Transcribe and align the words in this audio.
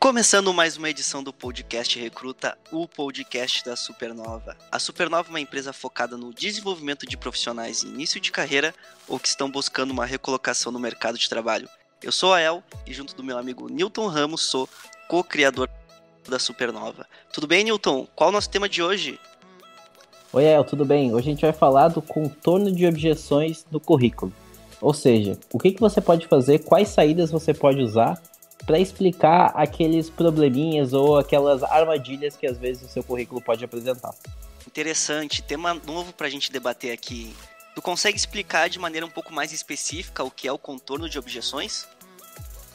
Começando 0.00 0.54
mais 0.54 0.76
uma 0.76 0.88
edição 0.88 1.24
do 1.24 1.32
podcast 1.32 1.98
Recruta, 1.98 2.56
o 2.70 2.86
podcast 2.86 3.64
da 3.64 3.74
Supernova. 3.74 4.56
A 4.70 4.78
Supernova 4.78 5.28
é 5.28 5.30
uma 5.30 5.40
empresa 5.40 5.72
focada 5.72 6.16
no 6.16 6.32
desenvolvimento 6.32 7.04
de 7.04 7.16
profissionais 7.16 7.82
em 7.82 7.88
início 7.88 8.20
de 8.20 8.30
carreira 8.30 8.72
ou 9.08 9.18
que 9.18 9.26
estão 9.26 9.50
buscando 9.50 9.90
uma 9.90 10.06
recolocação 10.06 10.70
no 10.70 10.78
mercado 10.78 11.18
de 11.18 11.28
trabalho. 11.28 11.68
Eu 12.00 12.12
sou 12.12 12.32
a 12.32 12.40
El 12.40 12.62
e 12.86 12.94
junto 12.94 13.12
do 13.16 13.24
meu 13.24 13.36
amigo 13.36 13.68
Newton 13.68 14.06
Ramos 14.06 14.42
sou 14.42 14.68
co-criador 15.08 15.68
da 16.28 16.38
Supernova. 16.38 17.04
Tudo 17.32 17.48
bem, 17.48 17.64
Newton? 17.64 18.06
Qual 18.14 18.28
é 18.28 18.30
o 18.30 18.34
nosso 18.34 18.48
tema 18.48 18.68
de 18.68 18.80
hoje? 18.80 19.18
Oi, 20.32 20.44
El, 20.44 20.62
tudo 20.62 20.84
bem? 20.84 21.12
Hoje 21.12 21.28
a 21.28 21.32
gente 21.32 21.42
vai 21.42 21.52
falar 21.52 21.88
do 21.88 22.00
contorno 22.00 22.70
de 22.70 22.86
objeções 22.86 23.66
do 23.68 23.80
currículo. 23.80 24.32
Ou 24.80 24.94
seja, 24.94 25.36
o 25.52 25.58
que, 25.58 25.72
que 25.72 25.80
você 25.80 26.00
pode 26.00 26.28
fazer, 26.28 26.60
quais 26.60 26.88
saídas 26.88 27.32
você 27.32 27.52
pode 27.52 27.82
usar 27.82 28.22
para 28.66 28.78
explicar 28.78 29.52
aqueles 29.54 30.10
probleminhas 30.10 30.92
ou 30.92 31.16
aquelas 31.16 31.62
armadilhas 31.62 32.36
que 32.36 32.46
às 32.46 32.58
vezes 32.58 32.82
o 32.82 32.88
seu 32.88 33.02
currículo 33.02 33.40
pode 33.40 33.64
apresentar. 33.64 34.14
Interessante, 34.66 35.42
tema 35.42 35.74
novo 35.74 36.12
para 36.12 36.26
a 36.26 36.30
gente 36.30 36.52
debater 36.52 36.92
aqui. 36.92 37.34
Tu 37.74 37.80
consegue 37.80 38.16
explicar 38.16 38.68
de 38.68 38.78
maneira 38.78 39.06
um 39.06 39.10
pouco 39.10 39.32
mais 39.32 39.52
específica 39.52 40.22
o 40.22 40.30
que 40.30 40.46
é 40.46 40.52
o 40.52 40.58
contorno 40.58 41.08
de 41.08 41.18
objeções? 41.18 41.88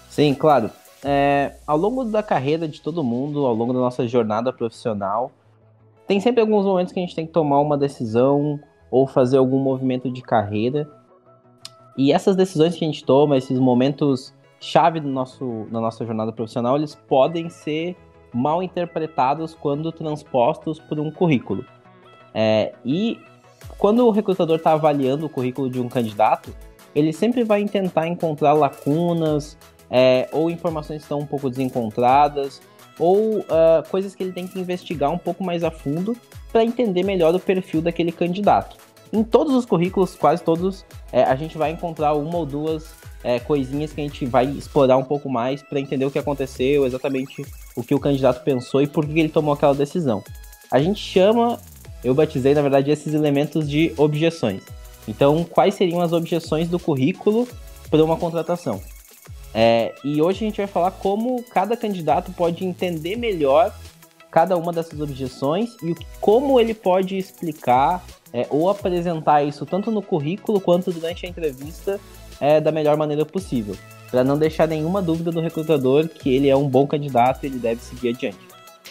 Sim, 0.10 0.34
claro. 0.34 0.72
É, 1.04 1.55
ao 1.68 1.77
longo 1.77 2.05
da 2.05 2.24
carreira 2.24 2.68
de 2.68 2.80
todo 2.80 3.04
mundo, 3.04 3.46
ao 3.46 3.54
longo 3.54 3.74
da 3.74 3.80
nossa 3.80 4.08
jornada 4.08 4.54
profissional, 4.54 5.32
tem 6.08 6.20
sempre 6.20 6.41
alguns 6.41 6.66
momentos 6.66 6.94
que 6.94 7.00
a 7.00 7.04
gente 7.04 7.16
tem 7.16 7.26
que 7.26 7.34
tomar 7.34 7.60
uma 7.60 7.77
decisão 7.77 8.60
ou 8.90 9.05
fazer 9.05 9.38
algum 9.38 9.60
movimento 9.60 10.10
de 10.10 10.22
carreira. 10.22 10.90
E 11.98 12.12
essas 12.12 12.36
decisões 12.36 12.76
que 12.76 12.84
a 12.84 12.88
gente 12.88 13.04
toma, 13.04 13.38
esses 13.38 13.60
momentos 13.60 14.34
chave 14.63 14.99
do 15.02 15.09
nosso, 15.09 15.67
na 15.70 15.81
nossa 15.81 16.05
jornada 16.05 16.31
profissional, 16.31 16.77
eles 16.77 16.95
podem 16.95 17.49
ser 17.49 17.98
mal 18.34 18.63
interpretados 18.63 19.54
quando 19.54 19.91
transpostos 19.91 20.79
por 20.79 20.99
um 20.99 21.12
currículo. 21.12 21.65
É, 22.34 22.73
e 22.85 23.20
quando 23.77 24.07
o 24.07 24.10
recrutador 24.10 24.55
está 24.55 24.71
avaliando 24.71 25.26
o 25.26 25.29
currículo 25.29 25.70
de 25.70 25.79
um 25.79 25.90
candidato, 25.90 26.55
ele 26.96 27.12
sempre 27.12 27.43
vai 27.43 27.63
tentar 27.65 28.07
encontrar 28.07 28.54
lacunas 28.54 29.57
é, 29.90 30.29
ou 30.32 30.49
informações 30.49 30.99
que 30.99 31.04
estão 31.04 31.20
um 31.20 31.26
pouco 31.26 31.49
desencontradas 31.49 32.62
ou 32.98 33.40
uh, 33.40 33.90
coisas 33.90 34.13
que 34.16 34.23
ele 34.23 34.32
tem 34.32 34.48
que 34.48 34.60
investigar 34.60 35.12
um 35.12 35.18
pouco 35.18 35.43
mais 35.43 35.63
a 35.63 35.71
fundo 35.71 36.16
para 36.51 36.63
entender 36.63 37.04
melhor 37.04 37.34
o 37.34 37.40
perfil 37.40 37.82
daquele 37.82 38.12
candidato. 38.12 38.77
Em 39.12 39.23
todos 39.23 39.54
os 39.55 39.66
currículos, 39.66 40.16
quase 40.16 40.43
todos, 40.43 40.85
é, 41.12 41.23
a 41.23 41.35
gente 41.35 41.57
vai 41.57 41.71
encontrar 41.71 42.13
uma 42.13 42.38
ou 42.38 42.45
duas 42.45 43.02
é, 43.24 43.40
coisinhas 43.40 43.93
que 43.93 44.02
a 44.02 44.04
gente 44.04 44.26
vai 44.26 44.46
explorar 44.46 44.98
um 44.98 45.04
pouco 45.04 45.29
mais 45.29 45.62
para 45.62 45.79
entender 45.79 46.05
o 46.05 46.12
que 46.12 46.20
aconteceu, 46.20 46.85
exatamente 46.85 47.46
o 47.76 47.84
que 47.84 47.96
o 47.96 47.99
candidato 47.99 48.43
pensou 48.43 48.82
e 48.82 48.88
por 48.88 49.05
que 49.07 49.20
ele 49.20 49.29
tomou 49.29 49.54
aquela 49.54 49.74
decisão. 49.74 50.24
A 50.70 50.82
gente 50.82 50.99
chama, 50.99 51.60
eu 52.04 52.13
batizei 52.13 52.54
na 52.54 52.62
verdade 52.62 52.91
esses 52.91 53.13
elementos 53.13 53.70
de 53.70 53.94
objeções. 53.98 54.62
Então, 55.07 55.44
quais 55.44 55.76
seriam 55.76 56.01
as 56.01 56.13
objeções 56.13 56.68
do 56.68 56.79
currículo 56.79 57.48
para 57.90 58.04
uma 58.04 58.18
contratação? 58.18 58.82
É, 59.54 59.94
e 60.04 60.21
hoje 60.21 60.44
a 60.44 60.48
gente 60.48 60.57
vai 60.57 60.68
falar 60.68 60.91
como 60.91 61.44
cada 61.44 61.77
candidato 61.77 62.32
pode 62.32 62.66
entender 62.66 63.16
melhor 63.16 63.74
cada 64.31 64.57
uma 64.57 64.74
dessas 64.74 65.00
objeções 65.00 65.75
e 65.84 65.96
como 66.19 66.59
ele 66.59 66.74
pode 66.74 67.16
explicar 67.16 68.03
é, 68.34 68.47
ou 68.50 68.68
apresentar 68.68 69.44
isso 69.44 69.63
tanto 69.63 69.91
no 69.91 70.01
currículo 70.01 70.59
quanto 70.59 70.91
durante 70.91 71.28
a 71.28 71.29
entrevista 71.29 72.00
é, 72.44 72.59
da 72.59 72.74
melhor 72.74 72.97
maneira 72.97 73.25
possível, 73.25 73.78
para 74.12 74.22
não 74.22 74.38
deixar 74.38 74.68
nenhuma 74.68 75.02
dúvida 75.02 75.31
do 75.31 75.40
recrutador 75.40 76.09
que 76.09 76.30
ele 76.30 76.50
é 76.50 76.56
um 76.56 76.68
bom 76.68 76.85
candidato 76.85 77.41
e 77.44 77.47
ele 77.47 77.58
deve 77.58 77.81
seguir 77.81 78.09
adiante. 78.09 78.38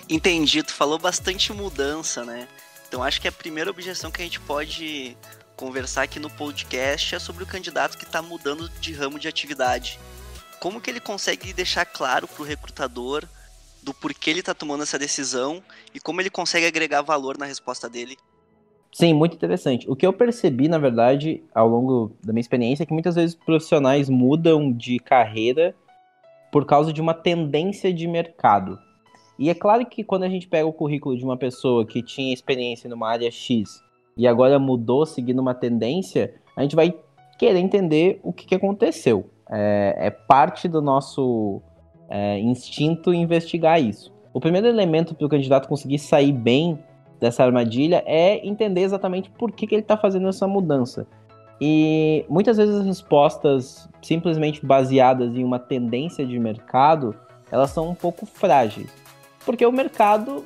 Entendi, 0.09 0.63
tu 0.63 0.73
falou 0.73 0.99
bastante 0.99 1.53
mudança, 1.53 2.25
né? 2.25 2.49
Então 2.89 3.03
acho 3.03 3.21
que 3.21 3.29
a 3.29 3.33
primeira 3.33 3.69
objeção 3.69 4.11
que 4.11 4.23
a 4.23 4.25
gente 4.25 4.41
pode 4.41 5.15
conversar 5.55 6.05
aqui 6.05 6.19
no 6.19 6.31
podcast 6.31 7.15
é 7.15 7.19
sobre 7.19 7.45
o 7.45 7.47
candidato 7.47 7.99
que 7.99 8.05
está 8.05 8.23
mudando 8.23 8.71
de 8.81 8.95
ramo 8.95 9.19
de 9.19 9.29
atividade. 9.29 10.01
Como 10.59 10.81
que 10.81 10.89
ele 10.89 11.01
consegue 11.01 11.53
deixar 11.53 11.85
claro 11.85 12.27
para 12.27 12.43
o 12.43 12.47
recrutador 12.47 13.29
do 13.83 13.93
porquê 13.93 14.31
ele 14.31 14.41
está 14.41 14.55
tomando 14.55 14.83
essa 14.83 14.99
decisão 14.99 15.63
e 15.93 16.01
como 16.01 16.23
ele 16.23 16.31
consegue 16.31 16.65
agregar 16.65 17.03
valor 17.03 17.37
na 17.37 17.45
resposta 17.45 17.87
dele? 17.87 18.17
Sim, 18.93 19.15
muito 19.15 19.35
interessante. 19.35 19.91
O 19.91 19.97
que 19.97 20.07
eu 20.07 20.13
percebi, 20.13 20.69
na 20.69 20.77
verdade, 20.77 21.43
ao 21.55 21.67
longo 21.67 22.13
da 22.23 22.33
minha 22.33 22.43
experiência, 22.43 22.83
é 22.83 22.87
que 22.87 22.93
muitas 22.93 23.15
vezes 23.15 23.35
profissionais 23.35 24.11
mudam 24.11 24.71
de 24.71 24.99
carreira 24.99 25.75
por 26.53 26.67
causa 26.67 26.93
de 26.93 27.01
uma 27.01 27.15
tendência 27.15 27.93
de 27.93 28.07
mercado. 28.07 28.79
E 29.39 29.49
é 29.49 29.55
claro 29.55 29.85
que 29.87 30.05
quando 30.05 30.25
a 30.25 30.29
gente 30.29 30.47
pega 30.47 30.67
o 30.67 30.73
currículo 30.73 31.17
de 31.17 31.25
uma 31.25 31.39
pessoa 31.39 31.87
que 31.87 32.03
tinha 32.03 32.35
experiência 32.35 32.89
numa 32.89 33.09
área 33.09 33.31
X 33.31 33.83
e 34.15 34.29
agora 34.29 34.59
mudou 34.59 35.07
seguindo 35.07 35.39
uma 35.39 35.55
tendência, 35.55 36.35
a 36.55 36.63
gente 36.63 36.77
vai 36.77 36.95
querer 37.39 37.59
entender 37.59 38.21
o 38.23 38.31
que, 38.31 38.47
que 38.47 38.55
aconteceu. 38.55 39.31
É, 39.51 39.97
é, 39.97 40.11
parte 40.11 40.69
do 40.69 40.83
nosso 40.83 41.63
é, 42.11 42.39
instinto 42.39 43.13
investigar 43.15 43.83
isso. 43.83 44.13
O 44.35 44.41
primeiro 44.41 44.67
elemento 44.67 45.15
para 45.15 45.27
o 45.27 45.31
candidato 45.31 45.67
conseguir 45.67 45.99
sair 45.99 46.33
bem 46.33 46.79
dessa 47.23 47.45
armadilha 47.45 48.03
é 48.05 48.45
entender 48.45 48.81
exatamente 48.81 49.31
por 49.31 49.53
que, 49.53 49.65
que 49.65 49.77
ele 49.77 49.83
está 49.83 49.97
fazendo 49.97 50.27
essa 50.27 50.45
mudança. 50.49 51.07
E 51.61 52.27
muitas 52.29 52.57
vezes 52.57 52.75
as 52.75 52.85
respostas 52.85 53.89
simplesmente 54.03 54.67
baseadas 54.67 55.33
em 55.37 55.45
uma 55.45 55.61
tendência 55.61 56.27
de 56.27 56.37
mercado, 56.37 57.15
elas 57.49 57.71
são 57.71 57.89
um 57.89 57.95
pouco 57.95 58.27
frágeis. 58.27 58.91
Porque 59.47 59.65
o 59.65 59.71
mercado 59.71 60.45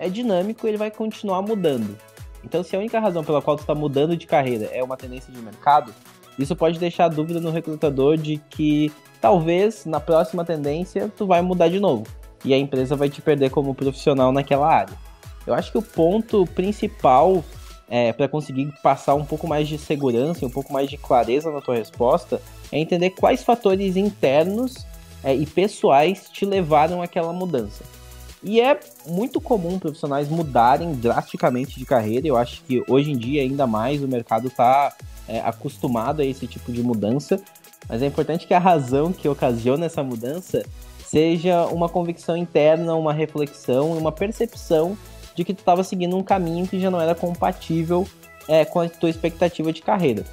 é 0.00 0.08
dinâmico 0.08 0.66
e 0.66 0.70
ele 0.70 0.76
vai 0.76 0.90
continuar 0.90 1.42
mudando. 1.42 1.96
Então, 2.42 2.64
se 2.64 2.74
a 2.74 2.80
única 2.80 2.98
razão 2.98 3.22
pela 3.22 3.40
qual 3.40 3.56
tu 3.56 3.60
está 3.60 3.74
mudando 3.74 4.16
de 4.16 4.26
carreira 4.26 4.68
é 4.72 4.82
uma 4.82 4.96
tendência 4.96 5.32
de 5.32 5.40
mercado, 5.40 5.94
isso 6.36 6.56
pode 6.56 6.80
deixar 6.80 7.06
dúvida 7.06 7.38
no 7.40 7.52
recrutador 7.52 8.16
de 8.16 8.38
que 8.50 8.90
talvez 9.20 9.86
na 9.86 10.00
próxima 10.00 10.44
tendência 10.44 11.08
tu 11.16 11.24
vai 11.24 11.40
mudar 11.40 11.68
de 11.68 11.78
novo 11.78 12.04
e 12.44 12.52
a 12.52 12.58
empresa 12.58 12.96
vai 12.96 13.08
te 13.08 13.22
perder 13.22 13.50
como 13.50 13.76
profissional 13.76 14.32
naquela 14.32 14.66
área. 14.66 15.09
Eu 15.50 15.54
acho 15.54 15.72
que 15.72 15.78
o 15.78 15.82
ponto 15.82 16.46
principal 16.46 17.44
é, 17.88 18.12
para 18.12 18.28
conseguir 18.28 18.72
passar 18.82 19.14
um 19.14 19.24
pouco 19.24 19.48
mais 19.48 19.66
de 19.66 19.76
segurança 19.76 20.44
e 20.44 20.46
um 20.46 20.50
pouco 20.50 20.72
mais 20.72 20.88
de 20.88 20.96
clareza 20.96 21.50
na 21.50 21.60
tua 21.60 21.74
resposta 21.74 22.40
é 22.70 22.78
entender 22.78 23.10
quais 23.10 23.42
fatores 23.42 23.96
internos 23.96 24.86
é, 25.24 25.34
e 25.34 25.44
pessoais 25.44 26.28
te 26.32 26.44
levaram 26.44 27.02
àquela 27.02 27.32
mudança. 27.32 27.84
E 28.42 28.60
é 28.60 28.78
muito 29.06 29.40
comum 29.40 29.78
profissionais 29.78 30.28
mudarem 30.28 30.92
drasticamente 30.94 31.78
de 31.78 31.84
carreira. 31.84 32.26
Eu 32.26 32.36
acho 32.36 32.62
que 32.62 32.82
hoje 32.88 33.10
em 33.10 33.16
dia, 33.16 33.42
ainda 33.42 33.66
mais, 33.66 34.02
o 34.02 34.08
mercado 34.08 34.48
está 34.48 34.94
é, 35.28 35.40
acostumado 35.40 36.22
a 36.22 36.24
esse 36.24 36.46
tipo 36.46 36.72
de 36.72 36.82
mudança. 36.82 37.40
Mas 37.86 38.02
é 38.02 38.06
importante 38.06 38.46
que 38.46 38.54
a 38.54 38.58
razão 38.58 39.12
que 39.12 39.28
ocasiona 39.28 39.84
essa 39.84 40.02
mudança 40.02 40.64
seja 41.04 41.66
uma 41.66 41.88
convicção 41.88 42.36
interna, 42.36 42.94
uma 42.94 43.12
reflexão 43.12 43.96
e 43.96 43.98
uma 43.98 44.12
percepção 44.12 44.96
de 45.34 45.44
que 45.44 45.54
tu 45.54 45.60
estava 45.60 45.82
seguindo 45.84 46.16
um 46.16 46.22
caminho 46.22 46.66
que 46.66 46.80
já 46.80 46.90
não 46.90 47.00
era 47.00 47.14
compatível 47.14 48.06
é, 48.48 48.64
com 48.64 48.80
a 48.80 48.88
tua 48.88 49.10
expectativa 49.10 49.72
de 49.72 49.82
carreira. 49.82 50.24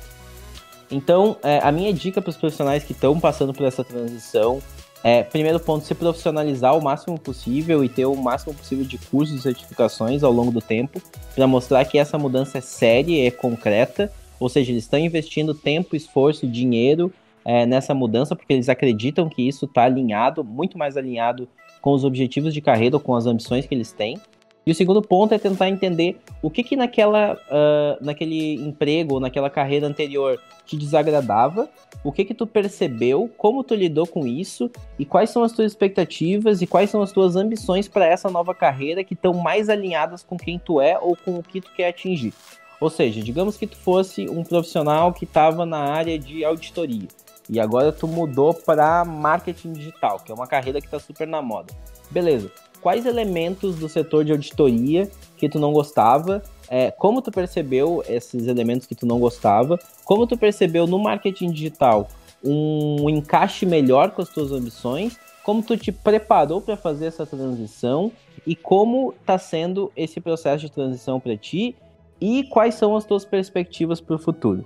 Então, 0.90 1.36
é, 1.44 1.60
a 1.62 1.72
minha 1.72 1.94
dica 1.94 2.22
para 2.22 2.30
os 2.30 2.38
profissionais 2.38 2.84
que 2.84 2.94
estão 2.94 3.20
passando 3.20 3.54
por 3.54 3.66
essa 3.66 3.84
transição 3.84 4.62
é, 5.04 5.24
primeiro 5.24 5.60
ponto, 5.60 5.86
se 5.86 5.94
profissionalizar 5.94 6.76
o 6.78 6.84
máximo 6.84 7.20
possível 7.20 7.84
e 7.84 7.90
ter 7.90 8.06
o 8.06 8.16
máximo 8.16 8.54
possível 8.54 8.84
de 8.84 8.98
cursos 8.98 9.40
e 9.40 9.42
certificações 9.42 10.24
ao 10.24 10.32
longo 10.32 10.52
do 10.52 10.62
tempo, 10.62 11.02
para 11.36 11.48
mostrar 11.48 11.86
que 11.86 11.98
essa 11.98 12.18
mudança 12.18 12.58
é 12.58 12.62
séria, 12.62 13.28
é 13.28 13.32
concreta, 13.32 14.12
ou 14.40 14.50
seja, 14.50 14.72
eles 14.72 14.84
estão 14.84 15.00
investindo 15.00 15.54
tempo, 15.54 15.96
esforço, 15.96 16.48
dinheiro 16.48 17.14
é, 17.46 17.66
nessa 17.66 17.94
mudança, 17.94 18.36
porque 18.36 18.54
eles 18.54 18.70
acreditam 18.70 19.30
que 19.30 19.48
isso 19.48 19.66
está 19.66 19.84
alinhado, 19.84 20.44
muito 20.44 20.78
mais 20.78 20.98
alinhado 20.98 21.48
com 21.82 21.94
os 21.94 22.04
objetivos 22.04 22.54
de 22.54 22.60
carreira 22.60 22.96
ou 22.96 23.00
com 23.00 23.16
as 23.16 23.26
ambições 23.26 23.66
que 23.66 23.74
eles 23.74 23.92
têm. 23.92 24.20
E 24.68 24.72
o 24.72 24.76
segundo 24.76 25.02
ponto 25.02 25.34
é 25.34 25.40
tentar 25.40 25.70
entender 25.70 26.20
o 26.42 26.50
que 26.50 26.62
que 26.62 26.76
naquela, 26.76 27.36
uh, 27.36 28.04
naquele 28.04 28.56
emprego 28.56 29.18
naquela 29.18 29.50
carreira 29.50 29.88
anterior 29.88 30.38
te 30.66 30.76
desagradava, 30.76 31.70
o 32.04 32.12
que 32.12 32.26
que 32.26 32.34
tu 32.34 32.46
percebeu, 32.46 33.32
como 33.38 33.64
tu 33.64 33.74
lidou 33.74 34.06
com 34.06 34.28
isso 34.28 34.70
e 35.00 35.06
quais 35.06 35.30
são 35.30 35.42
as 35.42 35.54
tuas 35.54 35.72
expectativas 35.72 36.62
e 36.62 36.68
quais 36.68 36.90
são 36.90 37.02
as 37.02 37.14
tuas 37.14 37.38
ambições 37.38 37.88
para 37.88 38.06
essa 38.06 38.30
nova 38.30 38.54
carreira 38.54 39.06
que 39.06 39.14
estão 39.14 39.34
mais 39.34 39.70
alinhadas 39.70 40.22
com 40.22 40.36
quem 40.36 40.60
tu 40.60 40.82
é 40.82 41.00
ou 41.00 41.16
com 41.16 41.40
o 41.40 41.44
que 41.44 41.62
tu 41.62 41.72
quer 41.74 41.88
atingir. 41.88 42.34
Ou 42.82 42.90
seja, 42.90 43.22
digamos 43.22 43.56
que 43.56 43.68
tu 43.68 43.78
fosse 43.78 44.28
um 44.28 44.44
profissional 44.44 45.14
que 45.14 45.24
estava 45.24 45.66
na 45.66 45.80
área 45.80 46.20
de 46.20 46.44
auditoria 46.44 47.08
e 47.50 47.58
agora 47.58 47.94
tu 47.94 48.06
mudou 48.06 48.54
para 48.54 49.06
marketing 49.06 49.72
digital, 49.72 50.20
que 50.20 50.30
é 50.30 50.36
uma 50.36 50.46
carreira 50.46 50.82
que 50.82 50.88
está 50.88 51.00
super 51.00 51.26
na 51.26 51.42
moda. 51.42 51.74
Beleza 52.12 52.52
quais 52.78 53.06
elementos 53.06 53.76
do 53.76 53.90
setor 53.90 54.24
de 54.24 54.32
auditoria 54.32 55.10
que 55.36 55.50
tu 55.50 55.60
não 55.60 55.74
gostava, 55.74 56.42
é, 56.70 56.92
como 56.92 57.22
tu 57.22 57.32
percebeu 57.32 58.04
esses 58.08 58.48
elementos 58.48 58.88
que 58.88 58.96
tu 58.96 59.06
não 59.06 59.20
gostava, 59.20 59.80
como 60.06 60.26
tu 60.26 60.38
percebeu 60.38 60.88
no 60.88 61.00
marketing 61.00 61.52
digital 61.52 62.08
um 62.44 63.10
encaixe 63.10 63.66
melhor 63.66 64.12
com 64.12 64.22
as 64.22 64.30
tuas 64.30 64.52
ambições, 64.52 65.18
como 65.44 65.64
tu 65.64 65.78
te 65.78 65.92
preparou 65.92 66.62
para 66.62 66.76
fazer 66.76 67.06
essa 67.06 67.26
transição? 67.26 68.12
E 68.46 68.56
como 68.56 69.14
está 69.20 69.38
sendo 69.38 69.92
esse 69.96 70.20
processo 70.20 70.66
de 70.66 70.72
transição 70.72 71.20
para 71.20 71.38
ti? 71.38 71.76
E 72.20 72.44
quais 72.46 72.76
são 72.76 72.96
as 72.96 73.06
tuas 73.06 73.24
perspectivas 73.24 74.02
para 74.02 74.16
o 74.16 74.20
futuro. 74.20 74.66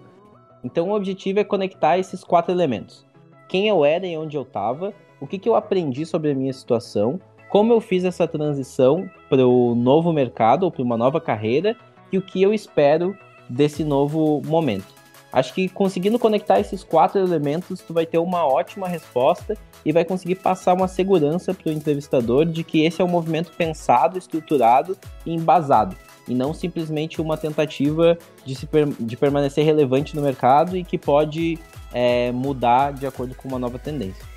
Então, 0.63 0.89
o 0.89 0.95
objetivo 0.95 1.39
é 1.39 1.43
conectar 1.43 1.97
esses 1.97 2.23
quatro 2.23 2.51
elementos: 2.51 3.05
quem 3.47 3.67
eu 3.67 3.85
era 3.85 4.07
e 4.07 4.17
onde 4.17 4.35
eu 4.35 4.41
estava, 4.41 4.93
o 5.19 5.27
que, 5.27 5.37
que 5.37 5.47
eu 5.47 5.55
aprendi 5.55 6.05
sobre 6.05 6.31
a 6.31 6.35
minha 6.35 6.51
situação, 6.51 7.19
como 7.51 7.73
eu 7.73 7.81
fiz 7.81 8.05
essa 8.05 8.25
transição 8.25 9.11
para 9.29 9.45
o 9.45 9.75
novo 9.75 10.13
mercado 10.13 10.63
ou 10.63 10.71
para 10.71 10.81
uma 10.81 10.95
nova 10.95 11.19
carreira 11.19 11.75
e 12.09 12.17
o 12.17 12.21
que 12.21 12.41
eu 12.41 12.53
espero 12.53 13.13
desse 13.49 13.83
novo 13.83 14.41
momento. 14.45 14.87
Acho 15.33 15.53
que 15.53 15.67
conseguindo 15.67 16.17
conectar 16.17 16.61
esses 16.61 16.81
quatro 16.81 17.19
elementos, 17.19 17.81
tu 17.81 17.93
vai 17.93 18.05
ter 18.05 18.19
uma 18.19 18.45
ótima 18.45 18.87
resposta 18.87 19.57
e 19.83 19.91
vai 19.91 20.05
conseguir 20.05 20.35
passar 20.35 20.73
uma 20.73 20.87
segurança 20.87 21.53
para 21.53 21.69
o 21.69 21.73
entrevistador 21.73 22.45
de 22.45 22.63
que 22.63 22.85
esse 22.85 23.01
é 23.01 23.05
um 23.05 23.09
movimento 23.09 23.51
pensado, 23.57 24.17
estruturado 24.17 24.97
e 25.25 25.33
embasado, 25.33 25.93
e 26.29 26.33
não 26.33 26.53
simplesmente 26.53 27.21
uma 27.21 27.35
tentativa 27.35 28.17
de, 28.45 28.55
se 28.55 28.65
per 28.65 28.87
de 28.97 29.17
permanecer 29.17 29.65
relevante 29.65 30.15
no 30.15 30.21
mercado 30.21 30.77
e 30.77 30.85
que 30.85 30.97
pode 30.97 31.59
é, 31.91 32.31
mudar 32.31 32.93
de 32.93 33.05
acordo 33.05 33.35
com 33.35 33.49
uma 33.49 33.59
nova 33.59 33.77
tendência. 33.77 34.31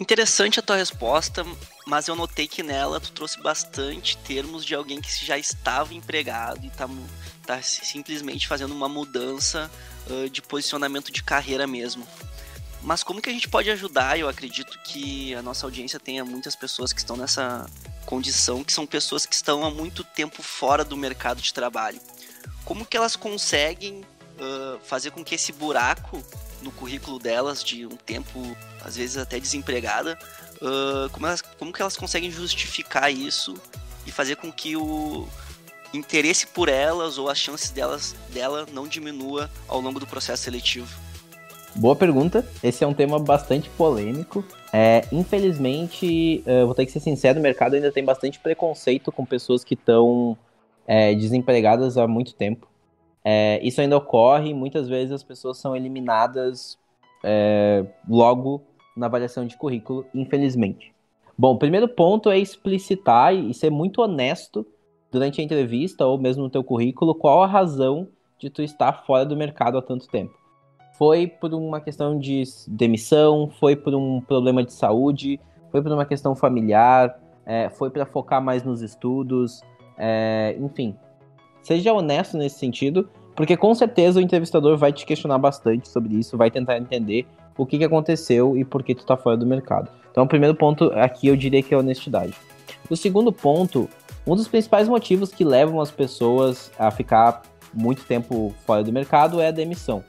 Interessante 0.00 0.58
a 0.58 0.62
tua 0.62 0.76
resposta, 0.76 1.44
mas 1.86 2.08
eu 2.08 2.16
notei 2.16 2.48
que 2.48 2.62
nela 2.62 2.98
tu 2.98 3.12
trouxe 3.12 3.38
bastante 3.38 4.16
termos 4.16 4.64
de 4.64 4.74
alguém 4.74 4.98
que 4.98 5.26
já 5.26 5.36
estava 5.36 5.92
empregado 5.92 6.64
e 6.64 6.68
está 6.68 6.88
tá 7.46 7.60
simplesmente 7.60 8.48
fazendo 8.48 8.72
uma 8.72 8.88
mudança 8.88 9.70
uh, 10.08 10.30
de 10.30 10.40
posicionamento 10.40 11.12
de 11.12 11.22
carreira 11.22 11.66
mesmo. 11.66 12.08
Mas 12.80 13.02
como 13.02 13.20
que 13.20 13.28
a 13.28 13.32
gente 13.32 13.46
pode 13.46 13.70
ajudar? 13.70 14.18
Eu 14.18 14.26
acredito 14.26 14.78
que 14.82 15.34
a 15.34 15.42
nossa 15.42 15.66
audiência 15.66 16.00
tenha 16.00 16.24
muitas 16.24 16.56
pessoas 16.56 16.94
que 16.94 17.00
estão 17.00 17.14
nessa 17.14 17.68
condição, 18.06 18.64
que 18.64 18.72
são 18.72 18.86
pessoas 18.86 19.26
que 19.26 19.34
estão 19.34 19.66
há 19.66 19.70
muito 19.70 20.02
tempo 20.02 20.42
fora 20.42 20.82
do 20.82 20.96
mercado 20.96 21.42
de 21.42 21.52
trabalho. 21.52 22.00
Como 22.64 22.86
que 22.86 22.96
elas 22.96 23.16
conseguem 23.16 24.00
uh, 24.00 24.80
fazer 24.82 25.10
com 25.10 25.22
que 25.22 25.34
esse 25.34 25.52
buraco 25.52 26.24
no 26.62 26.70
currículo 26.72 27.18
delas 27.18 27.62
de 27.62 27.86
um 27.86 27.96
tempo, 27.96 28.56
às 28.84 28.96
vezes 28.96 29.16
até 29.16 29.38
desempregada, 29.38 30.18
uh, 30.60 31.08
como, 31.10 31.26
elas, 31.26 31.42
como 31.42 31.72
que 31.72 31.80
elas 31.80 31.96
conseguem 31.96 32.30
justificar 32.30 33.12
isso 33.12 33.54
e 34.06 34.10
fazer 34.10 34.36
com 34.36 34.50
que 34.50 34.76
o, 34.76 35.28
interesse 35.92 36.46
por 36.46 36.68
elas 36.68 37.18
ou 37.18 37.28
as 37.28 37.38
chances 37.38 37.70
delas 37.70 38.14
dela 38.32 38.66
não 38.72 38.86
diminua 38.86 39.50
ao 39.68 39.80
longo 39.80 39.98
do 39.98 40.06
processo 40.06 40.42
seletivo? 40.44 40.88
Boa 41.74 41.94
pergunta. 41.94 42.46
Esse 42.62 42.82
é 42.82 42.86
um 42.86 42.94
tema 42.94 43.18
bastante 43.18 43.68
polêmico. 43.70 44.44
É, 44.72 45.04
infelizmente, 45.12 46.42
eu 46.46 46.66
vou 46.66 46.74
ter 46.74 46.86
que 46.86 46.92
ser 46.92 47.00
sincero, 47.00 47.38
o 47.38 47.42
mercado 47.42 47.74
ainda 47.74 47.92
tem 47.92 48.04
bastante 48.04 48.38
preconceito 48.38 49.12
com 49.12 49.24
pessoas 49.24 49.62
que 49.62 49.74
estão 49.74 50.36
é, 50.86 51.14
desempregadas 51.14 51.96
há 51.96 52.06
muito 52.06 52.34
tempo. 52.34 52.69
É, 53.24 53.60
isso 53.62 53.80
ainda 53.80 53.96
ocorre, 53.96 54.54
muitas 54.54 54.88
vezes 54.88 55.12
as 55.12 55.22
pessoas 55.22 55.58
são 55.58 55.76
eliminadas 55.76 56.78
é, 57.22 57.84
logo 58.08 58.62
na 58.96 59.06
avaliação 59.06 59.46
de 59.46 59.56
currículo, 59.56 60.06
infelizmente. 60.14 60.92
Bom, 61.36 61.54
o 61.54 61.58
primeiro 61.58 61.88
ponto 61.88 62.30
é 62.30 62.38
explicitar 62.38 63.34
e 63.34 63.52
ser 63.54 63.70
muito 63.70 64.02
honesto 64.02 64.66
durante 65.10 65.40
a 65.40 65.44
entrevista 65.44 66.06
ou 66.06 66.18
mesmo 66.18 66.42
no 66.42 66.50
teu 66.50 66.62
currículo 66.62 67.14
qual 67.14 67.42
a 67.42 67.46
razão 67.46 68.08
de 68.38 68.48
tu 68.48 68.62
estar 68.62 69.04
fora 69.04 69.24
do 69.24 69.36
mercado 69.36 69.76
há 69.78 69.82
tanto 69.82 70.08
tempo. 70.08 70.34
Foi 70.96 71.26
por 71.26 71.52
uma 71.54 71.80
questão 71.80 72.18
de 72.18 72.42
demissão, 72.68 73.50
foi 73.58 73.74
por 73.74 73.94
um 73.94 74.20
problema 74.20 74.62
de 74.62 74.72
saúde, 74.72 75.40
foi 75.70 75.82
por 75.82 75.92
uma 75.92 76.04
questão 76.04 76.34
familiar, 76.34 77.18
é, 77.46 77.70
foi 77.70 77.90
para 77.90 78.04
focar 78.04 78.42
mais 78.42 78.62
nos 78.62 78.82
estudos, 78.82 79.62
é, 79.96 80.56
enfim. 80.60 80.94
Seja 81.62 81.92
honesto 81.92 82.36
nesse 82.36 82.58
sentido, 82.58 83.08
porque 83.34 83.56
com 83.56 83.74
certeza 83.74 84.18
o 84.18 84.22
entrevistador 84.22 84.76
vai 84.76 84.92
te 84.92 85.06
questionar 85.06 85.38
bastante 85.38 85.88
sobre 85.88 86.14
isso, 86.14 86.36
vai 86.36 86.50
tentar 86.50 86.78
entender 86.78 87.26
o 87.56 87.66
que, 87.66 87.78
que 87.78 87.84
aconteceu 87.84 88.56
e 88.56 88.64
por 88.64 88.82
que 88.82 88.94
tu 88.94 89.00
está 89.00 89.16
fora 89.16 89.36
do 89.36 89.46
mercado. 89.46 89.90
Então, 90.10 90.24
o 90.24 90.28
primeiro 90.28 90.54
ponto 90.54 90.90
aqui 90.94 91.28
eu 91.28 91.36
diria 91.36 91.62
que 91.62 91.72
é 91.72 91.76
honestidade. 91.76 92.34
O 92.88 92.96
segundo 92.96 93.32
ponto 93.32 93.88
um 94.26 94.36
dos 94.36 94.48
principais 94.48 94.88
motivos 94.88 95.32
que 95.32 95.44
levam 95.44 95.80
as 95.80 95.90
pessoas 95.90 96.70
a 96.78 96.90
ficar 96.90 97.42
muito 97.72 98.04
tempo 98.04 98.54
fora 98.66 98.82
do 98.82 98.92
mercado 98.92 99.40
é 99.40 99.48
a 99.48 99.50
demissão. 99.50 100.04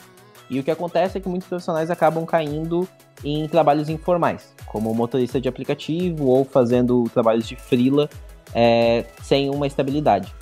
E 0.50 0.60
o 0.60 0.64
que 0.64 0.72
acontece 0.72 1.18
é 1.18 1.22
que 1.22 1.30
muitos 1.30 1.48
profissionais 1.48 1.90
acabam 1.90 2.26
caindo 2.26 2.88
em 3.24 3.48
trabalhos 3.48 3.88
informais, 3.88 4.54
como 4.66 4.94
motorista 4.94 5.40
de 5.40 5.48
aplicativo 5.48 6.28
ou 6.28 6.44
fazendo 6.44 7.06
trabalhos 7.14 7.48
de 7.48 7.56
freela 7.56 8.10
é, 8.54 9.06
sem 9.22 9.50
uma 9.50 9.66
estabilidade. 9.66 10.34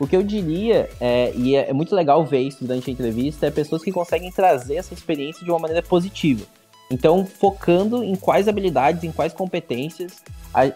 O 0.00 0.06
que 0.06 0.16
eu 0.16 0.22
diria, 0.22 0.88
é, 0.98 1.30
e 1.36 1.54
é 1.54 1.74
muito 1.74 1.94
legal 1.94 2.24
ver 2.24 2.40
isso 2.40 2.64
durante 2.64 2.88
a 2.88 2.92
entrevista, 2.92 3.46
é 3.46 3.50
pessoas 3.50 3.82
que 3.82 3.92
conseguem 3.92 4.32
trazer 4.32 4.76
essa 4.76 4.94
experiência 4.94 5.44
de 5.44 5.50
uma 5.50 5.58
maneira 5.58 5.82
positiva. 5.82 6.42
Então, 6.90 7.26
focando 7.26 8.02
em 8.02 8.16
quais 8.16 8.48
habilidades, 8.48 9.04
em 9.04 9.12
quais 9.12 9.34
competências 9.34 10.22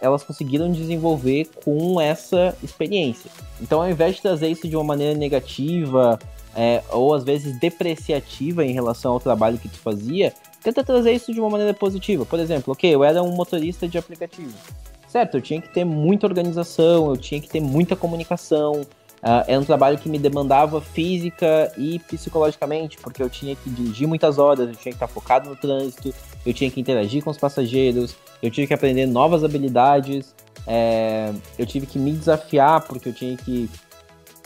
elas 0.00 0.22
conseguiram 0.22 0.70
desenvolver 0.70 1.48
com 1.64 2.00
essa 2.00 2.54
experiência. 2.62 3.30
Então, 3.60 3.82
ao 3.82 3.90
invés 3.90 4.16
de 4.16 4.22
trazer 4.22 4.48
isso 4.48 4.68
de 4.68 4.76
uma 4.76 4.84
maneira 4.84 5.18
negativa 5.18 6.18
é, 6.54 6.82
ou 6.92 7.14
às 7.14 7.24
vezes 7.24 7.58
depreciativa 7.58 8.64
em 8.64 8.72
relação 8.72 9.14
ao 9.14 9.20
trabalho 9.20 9.58
que 9.58 9.68
tu 9.68 9.78
fazia, 9.78 10.32
tenta 10.62 10.84
trazer 10.84 11.12
isso 11.12 11.32
de 11.32 11.40
uma 11.40 11.50
maneira 11.50 11.74
positiva. 11.74 12.24
Por 12.24 12.38
exemplo, 12.38 12.72
ok, 12.72 12.94
eu 12.94 13.02
era 13.02 13.22
um 13.22 13.32
motorista 13.32 13.88
de 13.88 13.98
aplicativo. 13.98 14.54
Certo, 15.08 15.38
eu 15.38 15.40
tinha 15.40 15.60
que 15.60 15.72
ter 15.72 15.84
muita 15.84 16.26
organização, 16.26 17.08
eu 17.08 17.16
tinha 17.16 17.40
que 17.40 17.48
ter 17.48 17.60
muita 17.60 17.96
comunicação, 17.96 18.82
Uh, 19.24 19.40
era 19.48 19.58
um 19.58 19.64
trabalho 19.64 19.96
que 19.96 20.06
me 20.06 20.18
demandava 20.18 20.82
física 20.82 21.72
e 21.78 21.98
psicologicamente, 21.98 22.98
porque 22.98 23.22
eu 23.22 23.30
tinha 23.30 23.56
que 23.56 23.70
dirigir 23.70 24.06
muitas 24.06 24.38
horas, 24.38 24.68
eu 24.68 24.74
tinha 24.74 24.92
que 24.92 24.96
estar 24.96 25.08
focado 25.08 25.48
no 25.48 25.56
trânsito, 25.56 26.12
eu 26.44 26.52
tinha 26.52 26.70
que 26.70 26.78
interagir 26.78 27.24
com 27.24 27.30
os 27.30 27.38
passageiros, 27.38 28.14
eu 28.42 28.50
tive 28.50 28.66
que 28.66 28.74
aprender 28.74 29.06
novas 29.06 29.42
habilidades, 29.42 30.34
é, 30.66 31.32
eu 31.58 31.64
tive 31.64 31.86
que 31.86 31.98
me 31.98 32.12
desafiar, 32.12 32.82
porque 32.82 33.08
eu 33.08 33.14
tinha 33.14 33.34
que 33.34 33.70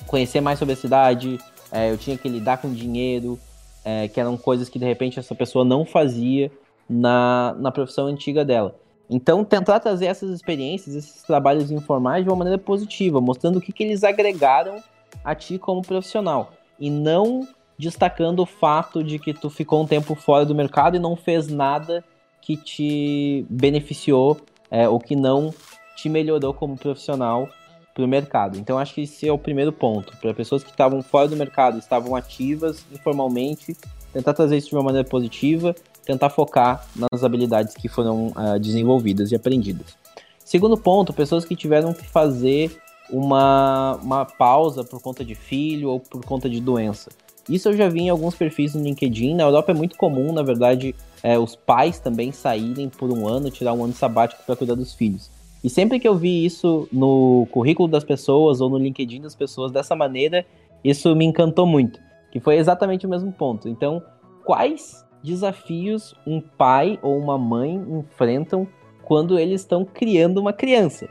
conhecer 0.06 0.40
mais 0.40 0.60
sobre 0.60 0.74
a 0.74 0.76
cidade, 0.76 1.40
é, 1.72 1.90
eu 1.90 1.98
tinha 1.98 2.16
que 2.16 2.28
lidar 2.28 2.58
com 2.58 2.72
dinheiro, 2.72 3.36
é, 3.84 4.06
que 4.06 4.20
eram 4.20 4.36
coisas 4.36 4.68
que 4.68 4.78
de 4.78 4.84
repente 4.84 5.18
essa 5.18 5.34
pessoa 5.34 5.64
não 5.64 5.84
fazia 5.84 6.52
na, 6.88 7.52
na 7.58 7.72
profissão 7.72 8.06
antiga 8.06 8.44
dela. 8.44 8.76
Então, 9.10 9.42
tentar 9.42 9.80
trazer 9.80 10.06
essas 10.06 10.30
experiências, 10.30 10.94
esses 10.94 11.22
trabalhos 11.22 11.70
informais 11.70 12.24
de 12.24 12.30
uma 12.30 12.36
maneira 12.36 12.58
positiva, 12.58 13.20
mostrando 13.20 13.58
o 13.58 13.60
que, 13.60 13.72
que 13.72 13.82
eles 13.82 14.04
agregaram 14.04 14.82
a 15.24 15.34
ti 15.34 15.58
como 15.58 15.80
profissional. 15.80 16.52
E 16.78 16.90
não 16.90 17.48
destacando 17.78 18.40
o 18.40 18.46
fato 18.46 19.02
de 19.02 19.18
que 19.18 19.32
tu 19.32 19.48
ficou 19.48 19.82
um 19.82 19.86
tempo 19.86 20.14
fora 20.14 20.44
do 20.44 20.54
mercado 20.54 20.96
e 20.96 21.00
não 21.00 21.16
fez 21.16 21.48
nada 21.48 22.04
que 22.40 22.56
te 22.56 23.46
beneficiou 23.48 24.38
é, 24.70 24.88
ou 24.88 24.98
que 24.98 25.16
não 25.16 25.54
te 25.96 26.08
melhorou 26.08 26.52
como 26.52 26.76
profissional 26.76 27.48
para 27.94 28.04
o 28.04 28.08
mercado. 28.08 28.58
Então, 28.58 28.78
acho 28.78 28.94
que 28.94 29.02
esse 29.02 29.26
é 29.26 29.32
o 29.32 29.38
primeiro 29.38 29.72
ponto. 29.72 30.16
Para 30.18 30.34
pessoas 30.34 30.62
que 30.62 30.70
estavam 30.70 31.02
fora 31.02 31.28
do 31.28 31.36
mercado, 31.36 31.78
estavam 31.78 32.14
ativas 32.14 32.84
informalmente, 32.92 33.76
tentar 34.12 34.34
trazer 34.34 34.56
isso 34.56 34.68
de 34.68 34.76
uma 34.76 34.82
maneira 34.82 35.08
positiva 35.08 35.74
tentar 36.08 36.30
focar 36.30 36.86
nas 36.96 37.22
habilidades 37.22 37.74
que 37.74 37.86
foram 37.86 38.28
uh, 38.28 38.58
desenvolvidas 38.58 39.30
e 39.30 39.34
aprendidas. 39.34 39.94
Segundo 40.42 40.74
ponto, 40.74 41.12
pessoas 41.12 41.44
que 41.44 41.54
tiveram 41.54 41.92
que 41.92 42.06
fazer 42.06 42.80
uma, 43.10 43.96
uma 44.02 44.24
pausa 44.24 44.82
por 44.82 45.02
conta 45.02 45.22
de 45.22 45.34
filho 45.34 45.90
ou 45.90 46.00
por 46.00 46.24
conta 46.24 46.48
de 46.48 46.62
doença. 46.62 47.10
Isso 47.46 47.68
eu 47.68 47.76
já 47.76 47.90
vi 47.90 48.00
em 48.00 48.08
alguns 48.08 48.34
perfis 48.34 48.74
no 48.74 48.82
LinkedIn. 48.82 49.34
Na 49.34 49.42
Europa 49.42 49.72
é 49.72 49.74
muito 49.74 49.98
comum, 49.98 50.32
na 50.32 50.42
verdade, 50.42 50.94
é, 51.22 51.38
os 51.38 51.54
pais 51.54 52.00
também 52.00 52.32
saírem 52.32 52.88
por 52.88 53.12
um 53.12 53.28
ano, 53.28 53.50
tirar 53.50 53.74
um 53.74 53.84
ano 53.84 53.92
sabático 53.92 54.42
para 54.46 54.56
cuidar 54.56 54.76
dos 54.76 54.94
filhos. 54.94 55.30
E 55.62 55.68
sempre 55.68 56.00
que 56.00 56.08
eu 56.08 56.14
vi 56.14 56.42
isso 56.42 56.88
no 56.90 57.46
currículo 57.50 57.86
das 57.86 58.04
pessoas 58.04 58.62
ou 58.62 58.70
no 58.70 58.78
LinkedIn 58.78 59.20
das 59.20 59.34
pessoas 59.34 59.70
dessa 59.70 59.94
maneira, 59.94 60.46
isso 60.82 61.14
me 61.14 61.26
encantou 61.26 61.66
muito. 61.66 62.00
Que 62.32 62.40
foi 62.40 62.56
exatamente 62.56 63.04
o 63.04 63.10
mesmo 63.10 63.30
ponto. 63.30 63.68
Então, 63.68 64.02
quais 64.44 65.06
desafios 65.22 66.14
um 66.26 66.40
pai 66.40 66.98
ou 67.02 67.18
uma 67.18 67.38
mãe 67.38 67.74
enfrentam 67.74 68.66
quando 69.02 69.38
eles 69.38 69.62
estão 69.62 69.84
criando 69.84 70.38
uma 70.38 70.52
criança. 70.52 71.08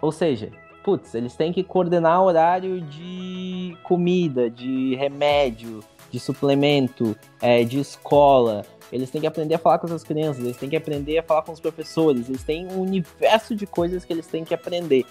Ou 0.00 0.12
seja, 0.12 0.50
putz, 0.84 1.14
eles 1.14 1.34
têm 1.34 1.52
que 1.52 1.62
coordenar 1.62 2.22
horário 2.22 2.80
de 2.82 3.76
comida, 3.82 4.50
de 4.50 4.94
remédio, 4.94 5.80
de 6.10 6.20
suplemento, 6.20 7.16
é, 7.40 7.64
de 7.64 7.80
escola. 7.80 8.64
Eles 8.92 9.10
têm 9.10 9.20
que 9.20 9.26
aprender 9.26 9.54
a 9.54 9.58
falar 9.58 9.78
com 9.78 9.86
essas 9.86 10.04
crianças, 10.04 10.44
eles 10.44 10.56
têm 10.56 10.68
que 10.68 10.76
aprender 10.76 11.18
a 11.18 11.22
falar 11.22 11.42
com 11.42 11.52
os 11.52 11.60
professores, 11.60 12.28
eles 12.28 12.42
têm 12.42 12.66
um 12.66 12.80
universo 12.80 13.54
de 13.54 13.66
coisas 13.66 14.04
que 14.04 14.12
eles 14.12 14.26
têm 14.26 14.44
que 14.44 14.54
aprender. 14.54 15.04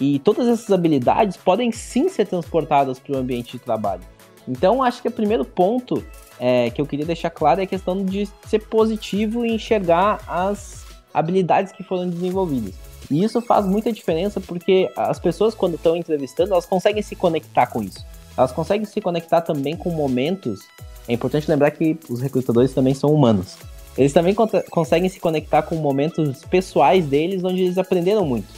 E 0.00 0.18
todas 0.18 0.48
essas 0.48 0.70
habilidades 0.70 1.36
podem 1.36 1.70
sim 1.70 2.08
ser 2.08 2.26
transportadas 2.26 2.98
para 2.98 3.14
o 3.14 3.16
ambiente 3.16 3.52
de 3.52 3.58
trabalho. 3.58 4.02
Então, 4.48 4.82
acho 4.82 5.00
que 5.00 5.08
o 5.08 5.12
primeiro 5.12 5.44
ponto 5.44 6.04
é, 6.44 6.70
que 6.70 6.80
eu 6.80 6.86
queria 6.86 7.06
deixar 7.06 7.30
claro 7.30 7.60
é 7.60 7.62
a 7.62 7.66
questão 7.68 8.04
de 8.04 8.28
ser 8.48 8.58
positivo 8.66 9.46
e 9.46 9.54
enxergar 9.54 10.18
as 10.26 10.84
habilidades 11.14 11.70
que 11.70 11.84
foram 11.84 12.10
desenvolvidas. 12.10 12.74
E 13.08 13.22
isso 13.22 13.40
faz 13.40 13.64
muita 13.64 13.92
diferença 13.92 14.40
porque 14.40 14.90
as 14.96 15.20
pessoas, 15.20 15.54
quando 15.54 15.76
estão 15.76 15.94
entrevistando, 15.96 16.52
elas 16.52 16.66
conseguem 16.66 17.00
se 17.00 17.14
conectar 17.14 17.68
com 17.68 17.80
isso. 17.80 18.04
Elas 18.36 18.50
conseguem 18.50 18.84
se 18.84 19.00
conectar 19.00 19.40
também 19.42 19.76
com 19.76 19.90
momentos. 19.90 20.58
É 21.06 21.12
importante 21.12 21.48
lembrar 21.48 21.70
que 21.70 21.96
os 22.10 22.20
recrutadores 22.20 22.74
também 22.74 22.92
são 22.94 23.10
humanos. 23.14 23.56
Eles 23.96 24.12
também 24.12 24.34
conseguem 24.68 25.08
se 25.08 25.20
conectar 25.20 25.62
com 25.62 25.76
momentos 25.76 26.44
pessoais 26.46 27.06
deles, 27.06 27.44
onde 27.44 27.62
eles 27.62 27.78
aprenderam 27.78 28.24
muito. 28.24 28.48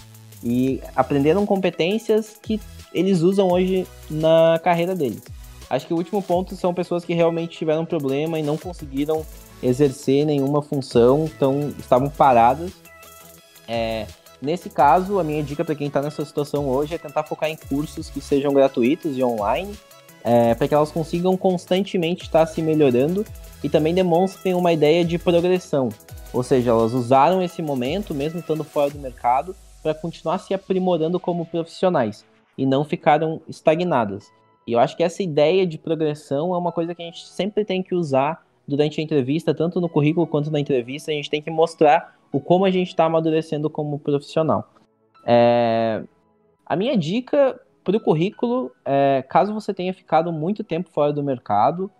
E 0.43 0.81
aprenderam 0.97 1.45
competências 1.45 2.39
que 2.41 2.59
eles 2.95 3.21
usam 3.21 3.49
hoje 3.51 3.87
na 4.09 4.59
carreira 4.65 4.95
deles. 4.95 5.23
Acho 5.75 5.87
que 5.89 5.95
o 5.95 5.97
último 5.97 6.23
ponto 6.23 6.55
são 6.55 6.73
pessoas 6.73 7.05
que 7.05 7.15
realmente 7.15 7.59
tiveram 7.59 7.85
problema 7.85 8.39
e 8.39 8.43
não 8.43 8.57
conseguiram 8.57 9.27
exercer 9.61 10.25
nenhuma 10.25 10.63
função, 10.63 11.25
então 11.25 11.75
estavam 11.79 12.09
paradas. 12.09 12.73
É, 13.67 14.07
nesse 14.41 14.71
caso, 14.71 15.19
a 15.19 15.25
minha 15.25 15.43
dica 15.43 15.65
para 15.65 15.75
quem 15.75 15.89
está 15.89 16.01
nessa 16.01 16.25
situação 16.25 16.69
hoje 16.69 16.95
é 16.95 16.99
tentar 16.99 17.25
focar 17.25 17.51
em 17.51 17.57
cursos 17.57 18.09
que 18.09 18.21
sejam 18.21 18.53
gratuitos 18.53 19.19
e 19.19 19.25
online, 19.25 19.75
é, 20.23 20.55
para 20.55 20.69
que 20.69 20.75
elas 20.75 20.93
consigam 20.93 21.37
constantemente 21.37 22.23
estar 22.23 22.47
se 22.47 22.63
melhorando 22.63 23.25
e 23.63 23.69
também 23.69 23.93
demonstrem 23.93 24.55
uma 24.55 24.73
ideia 24.73 25.05
de 25.05 25.19
progressão. 25.19 25.89
Ou 26.33 26.43
seja, 26.43 26.71
elas 26.71 26.93
usaram 26.93 27.43
esse 27.43 27.61
momento, 27.63 28.15
mesmo 28.15 28.39
estando 28.39 28.63
fora 28.63 28.91
do 28.91 28.99
mercado, 28.99 29.57
para 29.83 29.93
continuar 29.93 30.39
se 30.39 30.55
aprimorando 30.55 31.19
como 31.19 31.45
profissionais 31.45 32.25
e 32.57 32.65
não 32.65 32.85
ficaram 32.85 33.41
estagnadas. 33.49 34.31
E 34.67 34.73
eu 34.73 34.79
acho 34.79 34.97
que 34.97 35.03
essa 35.03 35.23
ideia 35.23 35.67
de 35.67 35.79
progressão 35.79 36.55
é 36.55 36.59
uma 36.59 36.73
coisa 36.73 36.95
que 36.95 37.03
a 37.03 37.05
gente 37.05 37.27
sempre 37.27 37.65
tem 37.65 37.83
que 37.83 37.95
usar 37.95 38.45
durante 38.67 39.01
a 39.01 39.05
entrevista, 39.05 39.55
tanto 39.55 39.81
no 39.81 39.89
currículo 39.89 40.27
quanto 40.27 40.51
na 40.51 40.59
entrevista, 40.59 41.11
a 41.11 41.15
gente 41.15 41.29
tem 41.29 41.43
que 41.43 41.51
mostrar 41.51 42.17
o 42.33 42.41
como 42.41 42.65
a 42.65 42.71
gente 42.71 42.89
está 42.89 43.05
amadurecendo 43.05 43.69
como 43.69 43.99
profissional. 43.99 44.71
É... 45.27 46.03
A 46.65 46.75
minha 46.75 46.97
dica 46.97 47.61
para 47.85 47.97
o 47.99 48.01
currículo, 48.01 48.73
é, 48.83 49.23
caso 49.29 49.53
você 49.53 49.75
tenha 49.75 49.93
ficado 49.93 50.33
muito 50.33 50.65
tempo 50.65 50.89
fora 50.91 51.13
do 51.13 51.23
mercado, 51.23 51.91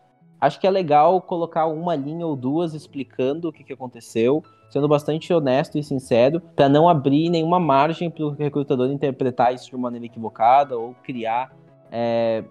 acho 0.41 0.59
que 0.59 0.67
é 0.67 0.71
legal 0.71 1.21
colocar 1.21 1.67
uma 1.67 1.95
linha 1.95 2.27
ou 2.27 2.35
duas 2.35 2.73
explicando 2.73 3.49
o 3.49 3.53
que, 3.53 3.63
que 3.63 3.75
aconteceu, 3.75 4.43
sendo 4.71 4.89
bastante 4.89 5.31
honesto 5.33 5.79
e 5.79 5.85
sincero, 5.85 6.41
para 6.41 6.71
não 6.71 6.89
abrir 6.89 7.29
nenhuma 7.29 7.61
margem 7.61 8.11
para 8.11 8.25
o 8.25 8.31
recrutador 8.31 8.91
interpretar 8.91 9.55
isso 9.55 9.71
de 9.71 9.77
maneira 9.77 10.07
equivocada 10.07 10.79
ou 10.79 10.95
criar 11.03 11.55
é, 11.95 12.43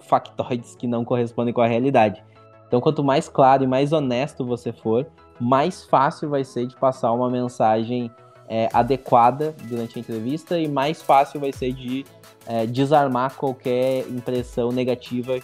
factoides 0.00 0.74
que 0.74 0.86
não 0.86 1.04
correspondem 1.04 1.52
com 1.52 1.60
a 1.60 1.66
realidade. 1.66 2.24
Então, 2.66 2.80
quanto 2.80 3.04
mais 3.04 3.28
claro 3.28 3.62
e 3.62 3.66
mais 3.66 3.92
honesto 3.92 4.44
você 4.44 4.72
for, 4.72 5.06
mais 5.38 5.84
fácil 5.84 6.30
vai 6.30 6.42
ser 6.42 6.66
de 6.66 6.74
passar 6.74 7.12
uma 7.12 7.30
mensagem 7.30 8.10
é, 8.48 8.68
adequada 8.72 9.54
durante 9.64 9.98
a 9.98 10.00
entrevista 10.00 10.58
e 10.58 10.66
mais 10.66 11.02
fácil 11.02 11.38
vai 11.38 11.52
ser 11.52 11.72
de 11.72 12.06
é, 12.46 12.66
desarmar 12.66 13.34
qualquer 13.34 14.08
impressão 14.08 14.72
negativa 14.72 15.38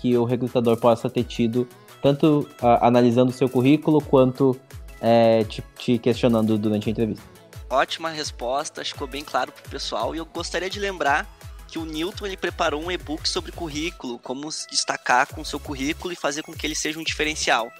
que 0.00 0.16
o 0.16 0.24
recrutador 0.24 0.76
possa 0.78 1.10
ter 1.10 1.24
tido, 1.24 1.68
tanto 2.02 2.48
a, 2.62 2.86
analisando 2.86 3.30
o 3.30 3.34
seu 3.34 3.48
currículo 3.48 4.00
quanto 4.00 4.58
é, 5.00 5.44
te, 5.44 5.62
te 5.76 5.98
questionando 5.98 6.56
durante 6.56 6.88
a 6.88 6.92
entrevista. 6.92 7.24
Ótima 7.68 8.08
resposta, 8.08 8.84
ficou 8.84 9.06
bem 9.06 9.24
claro 9.24 9.52
para 9.52 9.66
o 9.66 9.70
pessoal. 9.70 10.14
E 10.14 10.18
eu 10.18 10.24
gostaria 10.24 10.70
de 10.70 10.78
lembrar 10.78 11.28
que 11.68 11.78
o 11.78 11.84
Newton 11.84 12.26
ele 12.26 12.36
preparou 12.36 12.82
um 12.82 12.90
e-book 12.90 13.28
sobre 13.28 13.52
currículo, 13.52 14.18
como 14.18 14.50
se 14.50 14.68
destacar 14.68 15.26
com 15.26 15.44
seu 15.44 15.58
currículo 15.58 16.12
e 16.12 16.16
fazer 16.16 16.42
com 16.42 16.52
que 16.52 16.66
ele 16.66 16.74
seja 16.74 16.98
um 16.98 17.04
diferencial. 17.04 17.70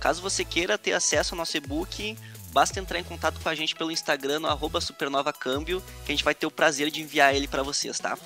Caso 0.00 0.22
você 0.22 0.44
queira 0.44 0.78
ter 0.78 0.92
acesso 0.92 1.34
ao 1.34 1.38
nosso 1.38 1.56
e-book, 1.56 2.16
basta 2.52 2.78
entrar 2.78 2.98
em 2.98 3.04
contato 3.04 3.40
com 3.40 3.48
a 3.48 3.54
gente 3.54 3.74
pelo 3.74 3.90
Instagram 3.90 4.40
no 4.40 4.80
supernovacâmbio, 4.80 5.82
que 6.04 6.12
a 6.12 6.14
gente 6.14 6.24
vai 6.24 6.34
ter 6.34 6.46
o 6.46 6.50
prazer 6.50 6.90
de 6.90 7.02
enviar 7.02 7.34
ele 7.34 7.48
para 7.48 7.62
vocês, 7.62 7.98
tá? 7.98 8.16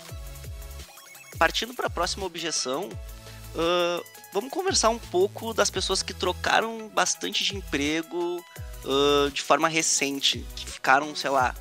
Partindo 1.39 1.75
para 1.75 1.87
a 1.87 1.91
próxima 1.91 2.25
objeção, 2.25 2.89
uh, 2.89 4.05
vamos 4.33 4.51
conversar 4.51 4.91
um 4.91 4.99
pouco 4.99 5.53
das 5.53 5.71
pessoas 5.71 6.03
que 6.03 6.15
trocaram 6.15 6.89
bastante 6.89 7.45
de 7.45 7.57
emprego 7.57 8.43
uh, 8.85 9.31
de 9.31 9.43
forma 9.43 9.69
recente, 9.69 10.45
que 10.57 10.67
ficaram, 10.67 11.15
sei 11.15 11.31
lá, 11.31 11.55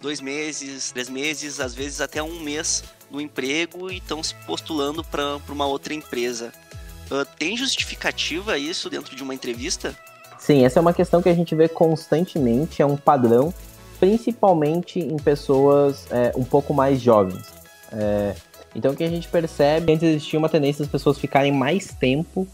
dois 0.00 0.20
meses, 0.20 0.92
três 0.92 1.08
meses, 1.08 1.60
às 1.60 1.74
vezes 1.74 2.00
até 2.00 2.22
um 2.22 2.40
mês 2.40 2.84
no 3.10 3.20
emprego 3.20 3.90
e 3.90 3.98
estão 3.98 4.22
se 4.22 4.34
postulando 4.46 5.02
para 5.04 5.38
uma 5.48 5.66
outra 5.66 5.94
empresa. 5.94 6.52
Uh, 7.10 7.24
tem 7.38 7.56
justificativa 7.56 8.58
isso 8.58 8.90
dentro 8.90 9.16
de 9.16 9.22
uma 9.22 9.34
entrevista? 9.34 9.96
Sim, 10.38 10.64
essa 10.64 10.78
é 10.78 10.82
uma 10.82 10.92
questão 10.92 11.20
que 11.20 11.28
a 11.28 11.34
gente 11.34 11.54
vê 11.54 11.68
constantemente, 11.68 12.80
é 12.80 12.86
um 12.86 12.96
padrão, 12.96 13.52
principalmente 13.98 15.00
em 15.00 15.16
pessoas 15.16 16.06
é, 16.10 16.32
um 16.36 16.44
pouco 16.44 16.72
mais 16.72 17.00
jovens. 17.00 17.52
É, 17.92 18.34
então 18.74 18.92
o 18.92 18.96
que 18.96 19.02
a 19.02 19.08
gente 19.08 19.26
percebe, 19.28 19.92
antes 19.92 20.08
existia 20.08 20.38
uma 20.38 20.48
tendência 20.48 20.84
das 20.84 20.90
pessoas 20.90 21.18
ficarem 21.18 21.50
mais 21.50 21.92
tempo 21.92 22.46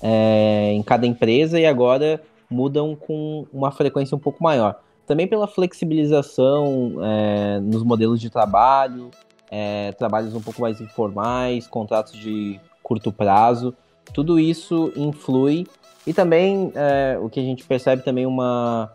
é, 0.00 0.72
em 0.72 0.82
cada 0.82 1.06
empresa 1.06 1.58
e 1.58 1.66
agora 1.66 2.22
mudam 2.48 2.94
com 2.94 3.46
uma 3.52 3.70
frequência 3.72 4.16
um 4.16 4.20
pouco 4.20 4.42
maior. 4.42 4.80
Também 5.06 5.26
pela 5.26 5.48
flexibilização 5.48 6.94
é, 7.02 7.60
nos 7.60 7.82
modelos 7.82 8.20
de 8.20 8.30
trabalho, 8.30 9.10
é, 9.54 9.92
trabalhos 9.92 10.34
um 10.34 10.40
pouco 10.40 10.62
mais 10.62 10.80
informais, 10.80 11.66
contratos 11.66 12.14
de 12.14 12.58
curto 12.82 13.12
prazo, 13.12 13.74
tudo 14.14 14.40
isso 14.40 14.90
influi. 14.96 15.66
E 16.06 16.14
também 16.14 16.72
é, 16.74 17.18
o 17.20 17.28
que 17.28 17.38
a 17.38 17.42
gente 17.42 17.62
percebe 17.64 18.02
também 18.02 18.24
uma 18.24 18.90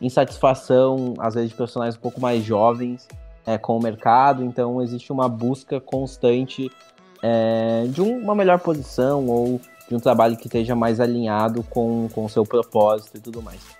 insatisfação, 0.00 1.12
às 1.18 1.34
vezes, 1.34 1.50
de 1.50 1.56
profissionais 1.56 1.94
um 1.94 2.00
pouco 2.00 2.20
mais 2.20 2.42
jovens 2.42 3.06
é, 3.44 3.58
com 3.58 3.76
o 3.76 3.82
mercado, 3.82 4.42
então 4.42 4.80
existe 4.80 5.12
uma 5.12 5.28
busca 5.28 5.78
constante 5.78 6.70
é, 7.22 7.84
de 7.88 8.00
uma 8.00 8.34
melhor 8.34 8.58
posição 8.60 9.26
ou 9.26 9.60
de 9.88 9.94
um 9.94 10.00
trabalho 10.00 10.36
que 10.36 10.46
esteja 10.46 10.74
mais 10.74 11.00
alinhado 11.00 11.62
com 11.62 12.08
o 12.16 12.28
seu 12.28 12.44
propósito 12.44 13.18
e 13.18 13.20
tudo 13.20 13.42
mais. 13.42 13.77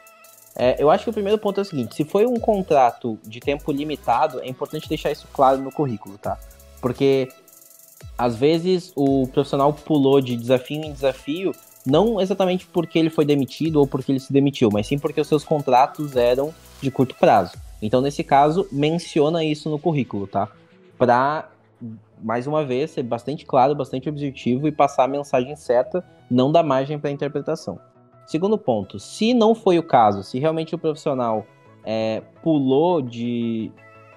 É, 0.60 0.82
eu 0.82 0.90
acho 0.90 1.04
que 1.04 1.10
o 1.10 1.12
primeiro 1.12 1.38
ponto 1.38 1.60
é 1.60 1.62
o 1.62 1.64
seguinte: 1.64 1.94
se 1.94 2.04
foi 2.04 2.26
um 2.26 2.38
contrato 2.38 3.16
de 3.24 3.38
tempo 3.38 3.70
limitado, 3.70 4.40
é 4.40 4.48
importante 4.48 4.88
deixar 4.88 5.12
isso 5.12 5.28
claro 5.32 5.58
no 5.58 5.70
currículo, 5.70 6.18
tá? 6.18 6.36
Porque 6.80 7.28
às 8.16 8.34
vezes 8.34 8.92
o 8.96 9.28
profissional 9.28 9.72
pulou 9.72 10.20
de 10.20 10.36
desafio 10.36 10.84
em 10.84 10.92
desafio, 10.92 11.54
não 11.86 12.20
exatamente 12.20 12.66
porque 12.66 12.98
ele 12.98 13.08
foi 13.08 13.24
demitido 13.24 13.76
ou 13.76 13.86
porque 13.86 14.10
ele 14.10 14.18
se 14.18 14.32
demitiu, 14.32 14.68
mas 14.72 14.88
sim 14.88 14.98
porque 14.98 15.20
os 15.20 15.28
seus 15.28 15.44
contratos 15.44 16.16
eram 16.16 16.52
de 16.82 16.90
curto 16.90 17.14
prazo. 17.14 17.56
Então, 17.80 18.00
nesse 18.00 18.24
caso, 18.24 18.66
menciona 18.72 19.44
isso 19.44 19.70
no 19.70 19.78
currículo, 19.78 20.26
tá? 20.26 20.48
Para 20.98 21.48
mais 22.20 22.48
uma 22.48 22.64
vez, 22.64 22.90
ser 22.90 23.04
bastante 23.04 23.46
claro, 23.46 23.76
bastante 23.76 24.08
objetivo 24.08 24.66
e 24.66 24.72
passar 24.72 25.04
a 25.04 25.08
mensagem 25.08 25.54
certa, 25.54 26.04
não 26.28 26.50
dar 26.50 26.64
margem 26.64 26.98
para 26.98 27.12
interpretação. 27.12 27.78
Segundo 28.28 28.58
ponto, 28.58 28.98
se 28.98 29.32
não 29.32 29.54
foi 29.54 29.78
o 29.78 29.82
caso, 29.82 30.22
se 30.22 30.38
realmente 30.38 30.74
o 30.74 30.78
profissional 30.78 31.46
é, 31.82 32.20
pulou 32.42 33.00
de 33.00 33.72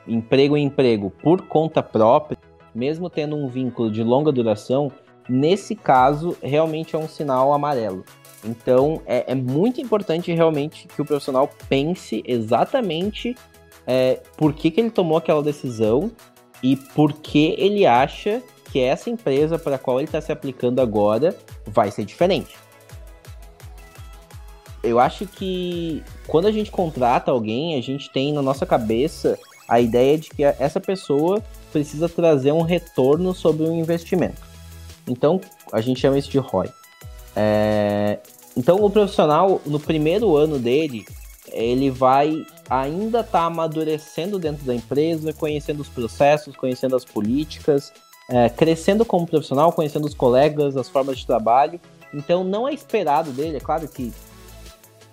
emprego 0.06 0.58
em 0.58 0.66
emprego 0.66 1.10
por 1.24 1.44
conta 1.44 1.82
própria, 1.82 2.38
mesmo 2.76 3.10
tendo 3.10 3.38
um 3.38 3.48
vínculo 3.48 3.90
de 3.90 4.04
longa 4.04 4.30
duração, 4.30 4.92
nesse 5.30 5.78
caso 5.78 6.36
realmente 6.44 6.94
é 6.94 7.00
um 7.00 7.08
sinal 7.08 7.54
amarelo. 7.54 8.04
Então 8.44 9.02
é, 9.06 9.32
é 9.32 9.34
muito 9.34 9.80
importante 9.80 10.34
realmente 10.34 10.90
que 10.90 11.02
o 11.02 11.06
profissional 11.06 11.50
pense 11.70 12.22
exatamente 12.28 13.34
é, 13.88 14.20
por 14.36 14.52
que, 14.52 14.72
que 14.72 14.82
ele 14.82 14.92
tomou 14.92 15.18
aquela 15.18 15.42
decisão 15.42 16.12
e 16.62 16.76
por 16.76 17.14
que 17.14 17.56
ele 17.58 17.86
acha 17.86 18.44
que 18.74 18.82
essa 18.82 19.10
empresa 19.10 19.58
para 19.58 19.78
a 19.78 19.80
qual 19.80 20.00
ele 20.00 20.10
está 20.10 20.20
se 20.20 20.34
aplicando 20.34 20.82
agora 20.82 21.34
vai 21.66 21.90
ser 21.92 22.04
diferente 22.04 22.58
eu 24.84 25.00
acho 25.00 25.26
que 25.26 26.04
quando 26.28 26.48
a 26.48 26.52
gente 26.52 26.72
contrata 26.72 27.32
alguém, 27.32 27.78
a 27.78 27.82
gente 27.82 28.10
tem 28.12 28.34
na 28.34 28.42
nossa 28.42 28.66
cabeça 28.66 29.38
a 29.68 29.80
ideia 29.80 30.18
de 30.18 30.30
que 30.30 30.44
essa 30.44 30.80
pessoa 30.80 31.42
precisa 31.72 32.10
trazer 32.10 32.52
um 32.52 32.62
retorno 32.62 33.34
sobre 33.34 33.64
o 33.64 33.74
investimento. 33.74 34.42
Então, 35.08 35.40
a 35.72 35.82
gente 35.82 36.00
chama 36.00 36.18
isso 36.18 36.30
de 36.30 36.38
ROI. 36.38 36.70
É... 37.36 38.20
Então, 38.58 38.84
o 38.84 38.90
profissional, 38.90 39.62
no 39.66 39.80
primeiro 39.80 40.36
ano 40.36 40.60
dele, 40.60 41.06
ele 41.52 41.90
vai 41.90 42.46
ainda 42.70 43.22
estar 43.22 43.40
tá 43.40 43.46
amadurecendo 43.46 44.38
dentro 44.38 44.66
da 44.66 44.76
empresa, 44.76 45.32
conhecendo 45.32 45.82
os 45.82 45.90
processos, 45.90 46.56
conhecendo 46.56 46.96
as 46.96 47.06
políticas, 47.06 47.94
é, 48.30 48.50
crescendo 48.50 49.06
como 49.06 49.28
profissional, 49.28 49.72
conhecendo 49.72 50.06
os 50.06 50.14
colegas, 50.14 50.76
as 50.76 50.90
formas 50.90 51.20
de 51.20 51.26
trabalho. 51.26 51.80
Então, 52.14 52.44
não 52.44 52.68
é 52.68 52.74
esperado 52.74 53.32
dele, 53.32 53.58
é 53.58 53.60
claro 53.60 53.88
que 53.88 54.12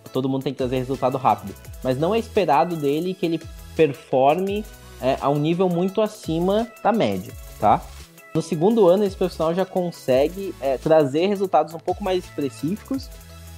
todo 0.09 0.29
mundo 0.29 0.43
tem 0.43 0.53
que 0.53 0.59
trazer 0.59 0.79
resultado 0.79 1.17
rápido. 1.17 1.55
Mas 1.83 1.99
não 1.99 2.15
é 2.15 2.19
esperado 2.19 2.77
dele 2.77 3.15
que 3.15 3.27
ele 3.27 3.41
performe 3.77 4.65
é, 5.00 5.17
a 5.21 5.29
um 5.29 5.38
nível 5.38 5.69
muito 5.69 6.00
acima 6.00 6.67
da 6.83 6.93
média, 6.93 7.33
tá? 7.61 7.83
No 8.35 8.43
segundo 8.43 8.87
ano, 8.88 9.05
esse 9.05 9.17
profissional 9.17 9.55
já 9.55 9.65
consegue 9.65 10.55
é, 10.61 10.77
trazer 10.77 11.27
resultados 11.27 11.75
um 11.75 11.79
pouco 11.79 12.05
mais 12.05 12.25
específicos 12.25 13.09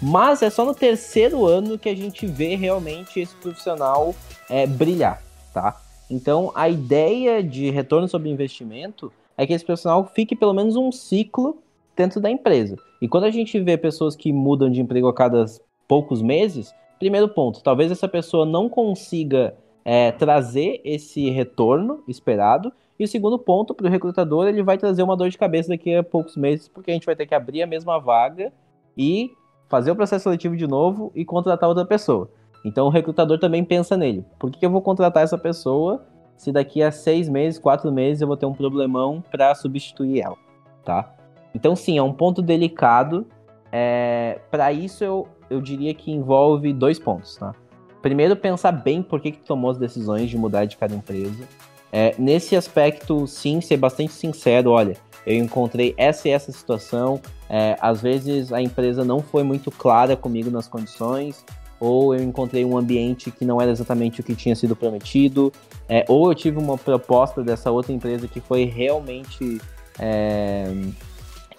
Mas 0.01 0.43
é 0.43 0.49
só 0.49 0.65
no 0.65 0.75
terceiro 0.75 1.45
ano 1.45 1.79
que 1.79 1.89
a 1.89 1.95
gente 1.95 2.27
vê 2.27 2.55
realmente 2.55 3.21
esse 3.21 3.35
profissional 3.37 4.15
é, 4.49 4.67
brilhar, 4.67 5.23
tá? 5.53 5.79
Então, 6.09 6.51
a 6.55 6.69
ideia 6.69 7.43
de 7.43 7.71
retorno 7.71 8.09
sobre 8.09 8.31
investimento 8.31 9.13
é 9.37 9.47
que 9.47 9.53
esse 9.53 9.65
profissional 9.65 10.11
fique 10.15 10.35
pelo 10.35 10.55
menos 10.55 10.75
um 10.75 10.91
ciclo 10.91 11.63
dentro 11.95 12.21
da 12.21 12.31
empresa. 12.31 12.77
E 13.01 13.09
quando 13.09 13.25
a 13.25 13.31
gente 13.31 13.61
vê 13.61 13.77
pessoas 13.77 14.17
que 14.17 14.33
mudam 14.33 14.71
de 14.71 14.81
emprego 14.81 15.07
a 15.07 15.15
cada 15.15 15.45
poucos 15.91 16.23
meses, 16.23 16.73
primeiro 17.01 17.29
ponto, 17.29 17.65
talvez 17.65 17.91
essa 17.91 18.07
pessoa 18.07 18.47
não 18.47 18.69
consiga 18.69 19.57
é, 19.85 20.13
trazer 20.13 20.81
esse 20.85 21.29
retorno 21.31 22.05
esperado. 22.07 22.73
E 22.97 23.03
o 23.03 23.09
segundo 23.09 23.37
ponto, 23.37 23.75
para 23.75 23.89
o 23.89 23.91
recrutador, 23.91 24.47
ele 24.47 24.63
vai 24.63 24.79
trazer 24.79 25.03
uma 25.03 25.17
dor 25.17 25.31
de 25.31 25.37
cabeça 25.37 25.71
daqui 25.71 25.93
a 25.93 26.05
poucos 26.05 26.37
meses, 26.37 26.69
porque 26.69 26.93
a 26.93 26.95
gente 26.95 27.07
vai 27.07 27.17
ter 27.17 27.27
que 27.27 27.35
abrir 27.35 27.63
a 27.63 27.67
mesma 27.67 27.99
vaga 27.99 28.53
e 28.97 29.33
fazer 29.69 29.91
o 29.91 29.97
processo 29.97 30.23
seletivo 30.23 30.57
de 30.57 30.69
novo 30.69 31.11
e 31.13 31.25
contratar 31.25 31.69
outra 31.69 31.85
pessoa. 31.85 32.31
Então 32.65 32.87
o 32.87 32.91
recrutador 32.91 33.41
também 33.41 33.65
pensa 33.65 33.97
nele. 33.97 34.25
Por 34.39 34.49
que 34.53 34.65
eu 34.65 34.71
vou 34.71 34.83
contratar 34.83 35.25
essa 35.25 35.39
pessoa 35.39 36.07
se 36.37 36.53
daqui 36.53 36.85
a 36.85 36.93
seis 36.93 37.29
meses, 37.29 37.59
quatro 37.59 37.91
meses 37.91 38.21
eu 38.21 38.29
vou 38.29 38.37
ter 38.37 38.47
um 38.47 38.55
problemão 38.55 39.25
para 39.29 39.53
substituir 39.57 40.21
ela, 40.21 40.37
tá? 40.85 41.13
Então 41.53 41.75
sim, 41.75 41.99
é 41.99 42.03
um 42.03 42.13
ponto 42.13 42.41
delicado. 42.41 43.27
É... 43.73 44.41
Para 44.53 44.73
isso 44.73 45.03
eu, 45.03 45.27
eu 45.51 45.61
diria 45.61 45.93
que 45.93 46.11
envolve 46.11 46.73
dois 46.73 46.99
pontos, 46.99 47.37
tá? 47.37 47.53
Primeiro, 48.01 48.35
pensar 48.35 48.73
bem 48.73 49.03
por 49.03 49.21
que, 49.21 49.33
que 49.33 49.41
tomou 49.41 49.71
as 49.71 49.77
decisões 49.77 50.31
de 50.31 50.39
mudar 50.39 50.65
de 50.65 50.77
cada 50.77 50.95
empresa. 50.95 51.47
É, 51.93 52.15
nesse 52.19 52.57
aspecto, 52.57 53.27
sim, 53.27 53.61
ser 53.61 53.77
bastante 53.77 54.13
sincero, 54.13 54.71
olha, 54.71 54.97
eu 55.27 55.37
encontrei 55.37 55.95
essa 55.99 56.29
e 56.29 56.31
essa 56.31 56.51
situação. 56.51 57.21
É, 57.49 57.77
às 57.81 58.01
vezes 58.01 58.53
a 58.53 58.63
empresa 58.63 59.05
não 59.05 59.21
foi 59.21 59.43
muito 59.43 59.71
clara 59.71 60.17
comigo 60.17 60.51
nas 60.51 60.69
condições, 60.69 61.45
ou 61.81 62.15
eu 62.15 62.23
encontrei 62.23 62.65
um 62.65 62.79
ambiente 62.79 63.31
que 63.31 63.45
não 63.45 63.61
era 63.61 63.71
exatamente 63.71 64.21
o 64.21 64.25
que 64.25 64.35
tinha 64.35 64.55
sido 64.55 64.77
prometido, 64.77 65.53
é, 65.89 66.05
ou 66.09 66.31
eu 66.31 66.35
tive 66.35 66.59
uma 66.59 66.79
proposta 66.79 67.43
dessa 67.43 67.71
outra 67.71 67.93
empresa 67.93 68.29
que 68.29 68.41
foi 68.41 68.65
realmente 68.65 69.61
é, 69.99 70.73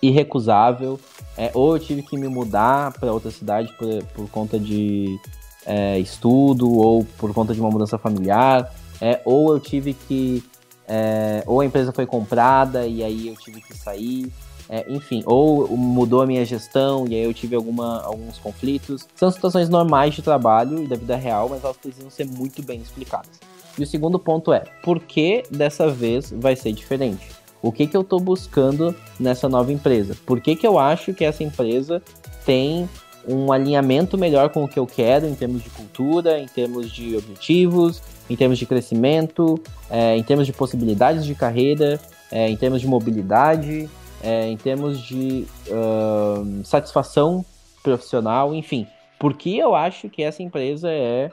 irrecusável, 0.02 1.00
é, 1.38 1.52
ou 1.54 1.76
eu 1.76 1.80
tive 1.80 2.02
que 2.02 2.18
me 2.18 2.28
mudar 2.28 2.92
para 2.94 3.12
outra 3.12 3.32
cidade 3.32 3.72
por, 3.78 4.04
por 4.16 4.30
conta 4.30 4.60
de 4.60 5.20
é, 5.66 6.00
estudo, 6.00 6.72
ou 6.72 7.06
por 7.18 7.34
conta 7.34 7.54
de 7.54 7.62
uma 7.62 7.70
mudança 7.70 7.98
familiar, 7.98 8.74
é, 9.00 9.22
ou 9.26 9.54
eu 9.54 9.60
tive 9.60 9.94
que 9.94 10.44
é, 10.88 11.44
ou 11.46 11.62
a 11.62 11.66
empresa 11.66 11.92
foi 11.94 12.06
comprada 12.06 12.86
e 12.86 13.02
aí 13.04 13.28
eu 13.28 13.36
tive 13.36 13.62
que 13.62 13.78
sair, 13.78 14.32
é, 14.68 14.86
enfim, 14.90 15.24
ou 15.26 15.76
mudou 15.78 16.22
a 16.22 16.26
minha 16.26 16.44
gestão 16.44 17.08
e 17.08 17.16
aí 17.16 17.24
eu 17.24 17.34
tive 17.34 17.56
alguma, 17.56 18.02
alguns 18.04 18.38
conflitos. 18.38 19.08
São 19.16 19.32
situações 19.32 19.70
normais 19.70 20.14
de 20.14 20.22
trabalho 20.22 20.84
e 20.84 20.88
da 20.88 20.96
vida 20.96 21.16
real, 21.16 21.48
mas 21.50 21.64
elas 21.64 21.78
precisam 21.78 22.10
ser 22.10 22.26
muito 22.26 22.62
bem 22.62 22.82
explicadas. 22.82 23.40
E 23.78 23.84
o 23.84 23.88
segundo 23.88 24.20
ponto 24.20 24.52
é, 24.52 24.66
por 24.84 25.00
que 25.00 25.44
dessa 25.50 25.90
vez 25.90 26.32
vai 26.32 26.56
ser 26.56 26.74
diferente? 26.74 27.41
O 27.62 27.72
que, 27.72 27.86
que 27.86 27.96
eu 27.96 28.02
estou 28.02 28.20
buscando 28.20 28.96
nessa 29.20 29.48
nova 29.48 29.72
empresa? 29.72 30.16
Por 30.26 30.42
que, 30.42 30.56
que 30.56 30.66
eu 30.66 30.80
acho 30.80 31.14
que 31.14 31.24
essa 31.24 31.44
empresa 31.44 32.02
tem 32.46 32.90
um 33.28 33.52
alinhamento 33.52 34.18
melhor 34.18 34.50
com 34.50 34.64
o 34.64 34.68
que 34.68 34.80
eu 34.80 34.88
quero 34.88 35.28
em 35.28 35.36
termos 35.36 35.64
de 35.64 35.70
cultura, 35.70 36.40
em 36.40 36.48
termos 36.48 36.92
de 36.92 37.16
objetivos, 37.16 38.02
em 38.30 38.36
termos 38.36 38.58
de 38.58 38.66
crescimento, 38.66 39.62
é, 39.90 40.16
em 40.18 40.24
termos 40.24 40.48
de 40.48 40.54
possibilidades 40.54 41.26
de 41.26 41.36
carreira, 41.36 42.00
é, 42.32 42.50
em 42.50 42.58
termos 42.58 42.82
de 42.82 42.88
mobilidade, 42.88 43.90
é, 44.24 44.48
em 44.48 44.58
termos 44.58 45.02
de 45.02 45.46
uh, 45.68 46.64
satisfação 46.66 47.46
profissional, 47.84 48.56
enfim. 48.56 48.88
Porque 49.20 49.50
eu 49.50 49.76
acho 49.76 50.10
que 50.10 50.24
essa 50.24 50.42
empresa 50.42 50.90
é 50.90 51.30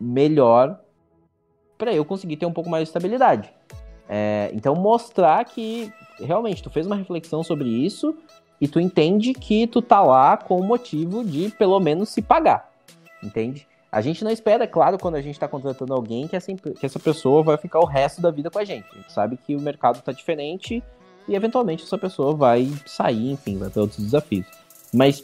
melhor 0.00 0.80
para 1.78 1.92
eu 1.92 2.04
conseguir 2.04 2.36
ter 2.36 2.46
um 2.46 2.52
pouco 2.52 2.70
mais 2.70 2.84
de 2.84 2.88
estabilidade. 2.88 3.52
É, 4.08 4.50
então 4.54 4.74
mostrar 4.74 5.44
que 5.44 5.92
realmente 6.18 6.62
tu 6.62 6.70
fez 6.70 6.86
uma 6.86 6.96
reflexão 6.96 7.42
sobre 7.42 7.68
isso 7.68 8.16
e 8.60 8.68
tu 8.68 8.78
entende 8.80 9.34
que 9.34 9.66
tu 9.66 9.82
tá 9.82 10.02
lá 10.02 10.36
com 10.36 10.60
o 10.60 10.64
motivo 10.64 11.24
de 11.24 11.50
pelo 11.50 11.78
menos 11.80 12.08
se 12.10 12.22
pagar, 12.22 12.70
entende? 13.22 13.66
A 13.90 14.00
gente 14.00 14.22
não 14.22 14.30
espera, 14.30 14.64
é 14.64 14.66
claro, 14.66 14.98
quando 14.98 15.14
a 15.14 15.20
gente 15.20 15.34
está 15.34 15.48
contratando 15.48 15.94
alguém 15.94 16.28
que 16.28 16.36
essa, 16.36 16.52
que 16.52 16.84
essa 16.84 16.98
pessoa 16.98 17.42
vai 17.42 17.56
ficar 17.56 17.80
o 17.80 17.84
resto 17.86 18.20
da 18.20 18.30
vida 18.30 18.50
com 18.50 18.58
a 18.58 18.64
gente. 18.64 18.86
A 18.92 18.96
gente 18.96 19.12
sabe 19.12 19.36
que 19.36 19.56
o 19.56 19.60
mercado 19.60 19.98
está 19.98 20.12
diferente 20.12 20.82
e 21.28 21.34
eventualmente 21.34 21.84
essa 21.84 21.98
pessoa 21.98 22.34
vai 22.34 22.70
sair, 22.84 23.30
enfim, 23.32 23.58
vai 23.58 23.70
ter 23.70 23.80
outros 23.80 24.02
desafios. 24.02 24.46
Mas 24.92 25.20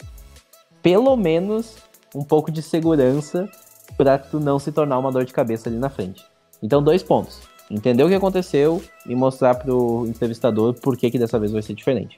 pelo 0.81 1.15
menos 1.15 1.77
um 2.15 2.23
pouco 2.23 2.51
de 2.51 2.61
segurança 2.61 3.49
para 3.97 4.17
tu 4.17 4.39
não 4.39 4.59
se 4.59 4.71
tornar 4.71 4.99
uma 4.99 5.11
dor 5.11 5.25
de 5.25 5.33
cabeça 5.33 5.69
ali 5.69 5.77
na 5.77 5.89
frente. 5.89 6.25
Então, 6.61 6.81
dois 6.81 7.03
pontos. 7.03 7.52
Entender 7.69 8.03
o 8.03 8.09
que 8.09 8.15
aconteceu 8.15 8.83
e 9.05 9.15
mostrar 9.15 9.55
pro 9.55 10.05
entrevistador 10.07 10.73
por 10.73 10.97
que, 10.97 11.09
que 11.09 11.17
dessa 11.17 11.39
vez 11.39 11.51
vai 11.51 11.61
ser 11.61 11.73
diferente. 11.73 12.17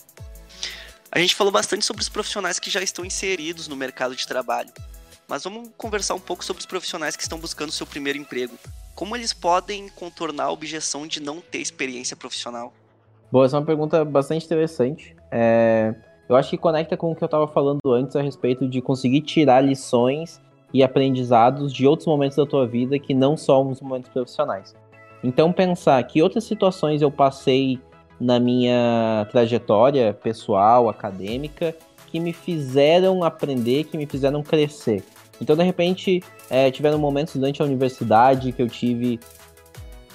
A 1.12 1.20
gente 1.20 1.34
falou 1.34 1.52
bastante 1.52 1.86
sobre 1.86 2.02
os 2.02 2.10
profissionais 2.10 2.60
que 2.60 2.70
já 2.70 2.82
estão 2.82 3.06
inseridos 3.06 3.68
no 3.68 3.76
mercado 3.76 4.16
de 4.16 4.28
trabalho. 4.28 4.70
Mas 5.28 5.44
vamos 5.44 5.70
conversar 5.78 6.14
um 6.14 6.20
pouco 6.20 6.44
sobre 6.44 6.60
os 6.60 6.66
profissionais 6.66 7.16
que 7.16 7.24
estão 7.24 7.40
buscando 7.40 7.72
seu 7.72 7.88
primeiro 7.88 8.20
emprego. 8.20 8.54
Como 8.94 9.16
eles 9.16 9.34
podem 9.34 9.88
contornar 9.90 10.46
a 10.46 10.52
objeção 10.52 11.08
de 11.08 11.22
não 11.22 11.42
ter 11.42 11.60
experiência 11.60 12.16
profissional? 12.16 12.74
Bom, 13.32 13.44
essa 13.44 13.56
é 13.56 13.60
uma 13.60 13.66
pergunta 13.66 14.04
bastante 14.06 14.46
interessante. 14.46 15.16
É... 15.32 15.96
Eu 16.28 16.36
acho 16.36 16.50
que 16.50 16.58
conecta 16.58 16.98
com 16.98 17.12
o 17.12 17.16
que 17.16 17.24
eu 17.24 17.28
estava 17.28 17.48
falando 17.48 17.80
antes 17.88 18.16
a 18.16 18.22
respeito 18.22 18.68
de 18.68 18.82
conseguir 18.82 19.22
tirar 19.22 19.62
lições 19.62 20.42
e 20.74 20.84
aprendizados 20.84 21.72
de 21.72 21.86
outros 21.88 22.08
momentos 22.08 22.36
da 22.36 22.46
tua 22.46 22.68
vida 22.68 22.98
que 22.98 23.14
não 23.14 23.38
são 23.38 23.70
os 23.70 23.80
momentos 23.80 24.12
profissionais. 24.12 24.76
Então, 25.26 25.52
pensar 25.52 26.04
que 26.04 26.22
outras 26.22 26.44
situações 26.44 27.02
eu 27.02 27.10
passei 27.10 27.80
na 28.22 28.40
minha 28.40 29.28
trajetória 29.32 30.14
pessoal, 30.14 30.88
acadêmica, 30.88 31.76
que 32.12 32.20
me 32.20 32.32
fizeram 32.32 33.24
aprender, 33.24 33.86
que 33.86 33.98
me 33.98 34.06
fizeram 34.06 34.44
crescer. 34.44 35.04
Então, 35.42 35.56
de 35.56 35.64
repente, 35.64 36.22
é, 36.48 36.70
tiveram 36.70 37.00
momentos 37.00 37.36
durante 37.36 37.60
a 37.60 37.66
universidade 37.66 38.52
que 38.52 38.62
eu 38.62 38.70
tive 38.70 39.20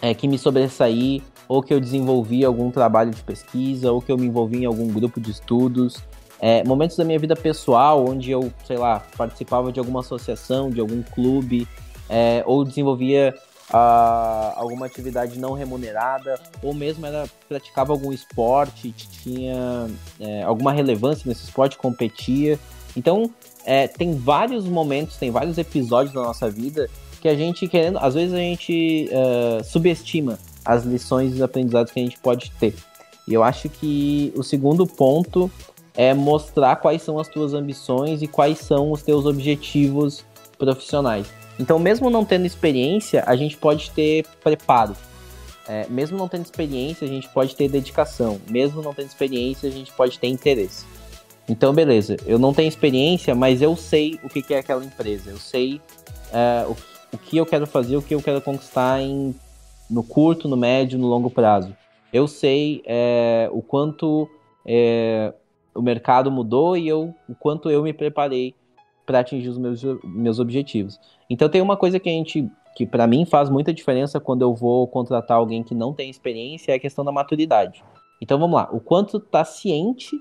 é, 0.01 0.14
que 0.14 0.29
me 0.29 0.38
sobressair, 0.38 1.23
ou 1.49 1.61
que 1.61 1.75
eu 1.75 1.81
desenvolvi 1.81 2.44
algum 2.44 2.70
trabalho 2.70 3.11
de 3.11 3.20
pesquisa, 3.25 3.90
ou 3.90 4.01
que 4.01 4.12
eu 4.12 4.16
me 4.16 4.29
envolvi 4.29 4.59
em 4.59 4.66
algum 4.66 4.87
grupo 4.87 5.20
de 5.20 5.33
estudos. 5.33 6.01
É, 6.38 6.62
momentos 6.62 6.96
da 6.96 7.05
minha 7.05 7.18
vida 7.18 7.35
pessoal, 7.35 8.09
onde 8.09 8.31
eu, 8.31 8.53
sei 8.64 8.77
lá, 8.77 9.03
participava 9.16 9.73
de 9.73 9.81
alguma 9.81 10.01
associação, 10.01 10.70
de 10.70 10.81
algum 10.81 11.03
clube, 11.03 11.66
é, 12.09 12.44
ou 12.46 12.64
desenvolvia 12.64 13.35
uh, 13.72 14.52
alguma 14.56 14.87
atividade 14.87 15.38
não 15.38 15.52
remunerada, 15.52 16.38
ou 16.62 16.74
mesmo 16.74 17.06
era, 17.06 17.26
praticava 17.48 17.92
algum 17.92 18.12
esporte, 18.12 18.92
tinha 18.92 19.88
é, 20.18 20.42
alguma 20.42 20.72
relevância 20.72 21.28
nesse 21.28 21.44
esporte, 21.44 21.78
competia. 21.78 22.59
Então, 22.96 23.30
é, 23.64 23.87
tem 23.87 24.14
vários 24.14 24.66
momentos, 24.66 25.16
tem 25.16 25.30
vários 25.30 25.59
episódios 25.59 26.14
da 26.14 26.22
nossa 26.22 26.50
vida 26.50 26.88
que 27.20 27.28
a 27.28 27.35
gente 27.35 27.68
querendo, 27.68 27.98
às 27.98 28.14
vezes 28.14 28.33
a 28.33 28.38
gente 28.38 29.11
uh, 29.12 29.62
subestima 29.62 30.38
as 30.64 30.85
lições 30.85 31.33
e 31.33 31.35
os 31.35 31.42
aprendizados 31.42 31.92
que 31.92 32.00
a 32.00 32.02
gente 32.02 32.18
pode 32.18 32.50
ter. 32.52 32.74
E 33.28 33.35
eu 33.35 33.44
acho 33.44 33.68
que 33.68 34.33
o 34.35 34.42
segundo 34.42 34.87
ponto 34.87 35.50
é 35.94 36.14
mostrar 36.14 36.76
quais 36.76 37.02
são 37.02 37.18
as 37.18 37.28
tuas 37.28 37.52
ambições 37.52 38.22
e 38.22 38.26
quais 38.26 38.59
são 38.59 38.90
os 38.90 39.02
teus 39.02 39.26
objetivos 39.26 40.24
profissionais. 40.59 41.26
Então, 41.61 41.79
mesmo 41.79 42.09
não 42.09 42.25
tendo 42.25 42.46
experiência, 42.46 43.23
a 43.27 43.37
gente 43.37 43.55
pode 43.55 43.90
ter 43.90 44.25
preparo. 44.42 44.96
É, 45.68 45.87
mesmo 45.90 46.16
não 46.16 46.27
tendo 46.27 46.46
experiência, 46.46 47.07
a 47.07 47.11
gente 47.11 47.29
pode 47.29 47.55
ter 47.55 47.68
dedicação. 47.68 48.40
Mesmo 48.49 48.81
não 48.81 48.94
tendo 48.94 49.09
experiência, 49.09 49.68
a 49.68 49.73
gente 49.73 49.92
pode 49.92 50.18
ter 50.18 50.29
interesse. 50.29 50.87
Então, 51.46 51.75
beleza, 51.75 52.16
eu 52.25 52.38
não 52.38 52.55
tenho 52.55 52.66
experiência, 52.66 53.35
mas 53.35 53.61
eu 53.61 53.77
sei 53.77 54.18
o 54.25 54.29
que 54.31 54.55
é 54.55 54.61
aquela 54.61 54.83
empresa. 54.83 55.31
Eu 55.31 55.37
sei 55.37 55.83
é, 56.33 56.64
o, 56.66 56.75
o, 57.14 57.18
que 57.18 57.37
eu 57.37 57.44
quero 57.44 57.66
fazer, 57.66 57.94
o 57.94 58.03
que 58.03 58.14
eu 58.14 58.23
quero 58.23 58.40
conquistar 58.40 59.03
em, 59.03 59.35
no 59.90 60.03
curto, 60.03 60.49
no 60.49 60.57
médio, 60.57 60.99
no 60.99 61.09
longo 61.09 61.29
prazo. 61.29 61.77
Eu 62.11 62.27
sei 62.27 62.83
é, 62.87 63.51
o 63.53 63.61
quanto 63.61 64.27
é, 64.64 65.35
o 65.75 65.83
mercado 65.83 66.31
mudou 66.31 66.75
e 66.75 66.88
eu, 66.88 67.14
o 67.29 67.35
quanto 67.35 67.68
eu 67.70 67.83
me 67.83 67.92
preparei 67.92 68.55
para 69.11 69.18
atingir 69.18 69.49
os 69.49 69.59
meus, 69.59 69.83
meus 70.05 70.38
objetivos. 70.38 71.01
Então, 71.29 71.49
tem 71.49 71.61
uma 71.61 71.77
coisa 71.77 71.99
que 71.99 72.09
a 72.09 72.12
gente 72.12 72.49
que 72.77 72.87
para 72.87 73.05
mim 73.05 73.25
faz 73.25 73.51
muita 73.51 73.75
diferença 73.75 74.20
quando 74.20 74.42
eu 74.42 74.55
vou 74.55 74.87
contratar 74.87 75.37
alguém 75.37 75.61
que 75.61 75.75
não 75.75 75.92
tem 75.92 76.09
experiência 76.09 76.70
é 76.70 76.77
a 76.77 76.79
questão 76.79 77.05
da 77.05 77.11
maturidade. 77.11 77.83
Então 78.23 78.38
vamos 78.38 78.55
lá, 78.55 78.68
o 78.70 78.79
quanto 78.79 79.18
tá 79.18 79.44
ciente 79.44 80.16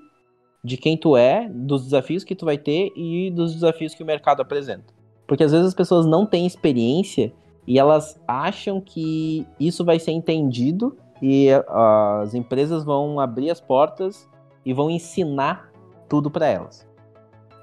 de 0.63 0.75
quem 0.75 0.97
tu 0.97 1.15
é, 1.15 1.47
dos 1.47 1.83
desafios 1.83 2.23
que 2.23 2.33
tu 2.33 2.45
vai 2.45 2.57
ter 2.57 2.91
e 2.95 3.29
dos 3.29 3.53
desafios 3.53 3.93
que 3.93 4.01
o 4.01 4.05
mercado 4.05 4.41
apresenta. 4.41 4.91
Porque 5.27 5.43
às 5.43 5.51
vezes 5.51 5.67
as 5.67 5.73
pessoas 5.75 6.07
não 6.07 6.25
têm 6.25 6.47
experiência 6.47 7.31
e 7.67 7.77
elas 7.77 8.19
acham 8.27 8.81
que 8.81 9.45
isso 9.59 9.85
vai 9.85 9.99
ser 9.99 10.11
entendido 10.11 10.97
e 11.21 11.49
as 11.67 12.33
empresas 12.33 12.83
vão 12.83 13.19
abrir 13.19 13.51
as 13.51 13.61
portas 13.61 14.27
e 14.65 14.73
vão 14.73 14.89
ensinar 14.89 15.71
tudo 16.09 16.31
para 16.31 16.47
elas. 16.47 16.88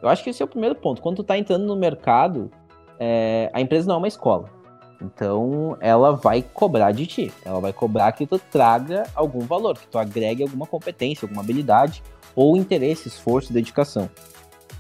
Eu 0.02 0.08
acho 0.08 0.22
que 0.22 0.30
esse 0.30 0.42
é 0.42 0.44
o 0.44 0.48
primeiro 0.48 0.74
ponto. 0.74 1.00
Quando 1.00 1.16
tu 1.16 1.24
tá 1.24 1.36
entrando 1.38 1.64
no 1.64 1.76
mercado, 1.76 2.50
é, 2.98 3.50
a 3.52 3.60
empresa 3.60 3.88
não 3.88 3.96
é 3.96 3.98
uma 3.98 4.08
escola. 4.08 4.50
Então, 5.00 5.76
ela 5.80 6.12
vai 6.12 6.42
cobrar 6.42 6.92
de 6.92 7.06
ti. 7.06 7.32
Ela 7.44 7.60
vai 7.60 7.72
cobrar 7.72 8.12
que 8.12 8.26
tu 8.26 8.38
traga 8.38 9.04
algum 9.14 9.40
valor, 9.40 9.78
que 9.78 9.86
tu 9.86 9.98
agregue 9.98 10.42
alguma 10.42 10.66
competência, 10.66 11.26
alguma 11.26 11.42
habilidade, 11.42 12.02
ou 12.34 12.56
interesse, 12.56 13.08
esforço, 13.08 13.52
dedicação. 13.52 14.08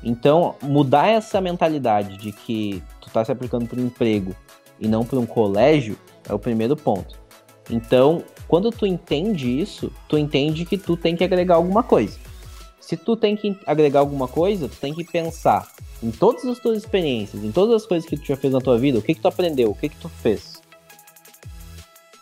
Então, 0.02 0.54
mudar 0.62 1.08
essa 1.08 1.40
mentalidade 1.40 2.16
de 2.16 2.32
que 2.32 2.82
tu 3.00 3.10
tá 3.10 3.24
se 3.24 3.32
aplicando 3.32 3.66
para 3.66 3.80
um 3.80 3.86
emprego 3.86 4.34
e 4.78 4.88
não 4.88 5.04
para 5.04 5.18
um 5.18 5.26
colégio 5.26 5.98
é 6.28 6.32
o 6.32 6.38
primeiro 6.38 6.76
ponto. 6.76 7.18
Então, 7.70 8.22
quando 8.46 8.70
tu 8.70 8.86
entende 8.86 9.60
isso, 9.60 9.92
tu 10.08 10.16
entende 10.16 10.64
que 10.64 10.78
tu 10.78 10.96
tem 10.96 11.16
que 11.16 11.24
agregar 11.24 11.56
alguma 11.56 11.82
coisa. 11.82 12.18
Se 12.86 12.96
tu 12.96 13.16
tem 13.16 13.34
que 13.34 13.58
agregar 13.66 13.98
alguma 13.98 14.28
coisa, 14.28 14.68
tu 14.68 14.76
tem 14.76 14.94
que 14.94 15.02
pensar 15.02 15.68
em 16.00 16.12
todas 16.12 16.44
as 16.44 16.60
tuas 16.60 16.78
experiências, 16.78 17.42
em 17.42 17.50
todas 17.50 17.82
as 17.82 17.84
coisas 17.84 18.08
que 18.08 18.16
tu 18.16 18.24
já 18.24 18.36
fez 18.36 18.52
na 18.52 18.60
tua 18.60 18.78
vida, 18.78 18.96
o 18.96 19.02
que 19.02 19.12
que 19.12 19.20
tu 19.20 19.26
aprendeu, 19.26 19.70
o 19.70 19.74
que 19.74 19.88
que 19.88 19.96
tu 19.96 20.08
fez. 20.08 20.62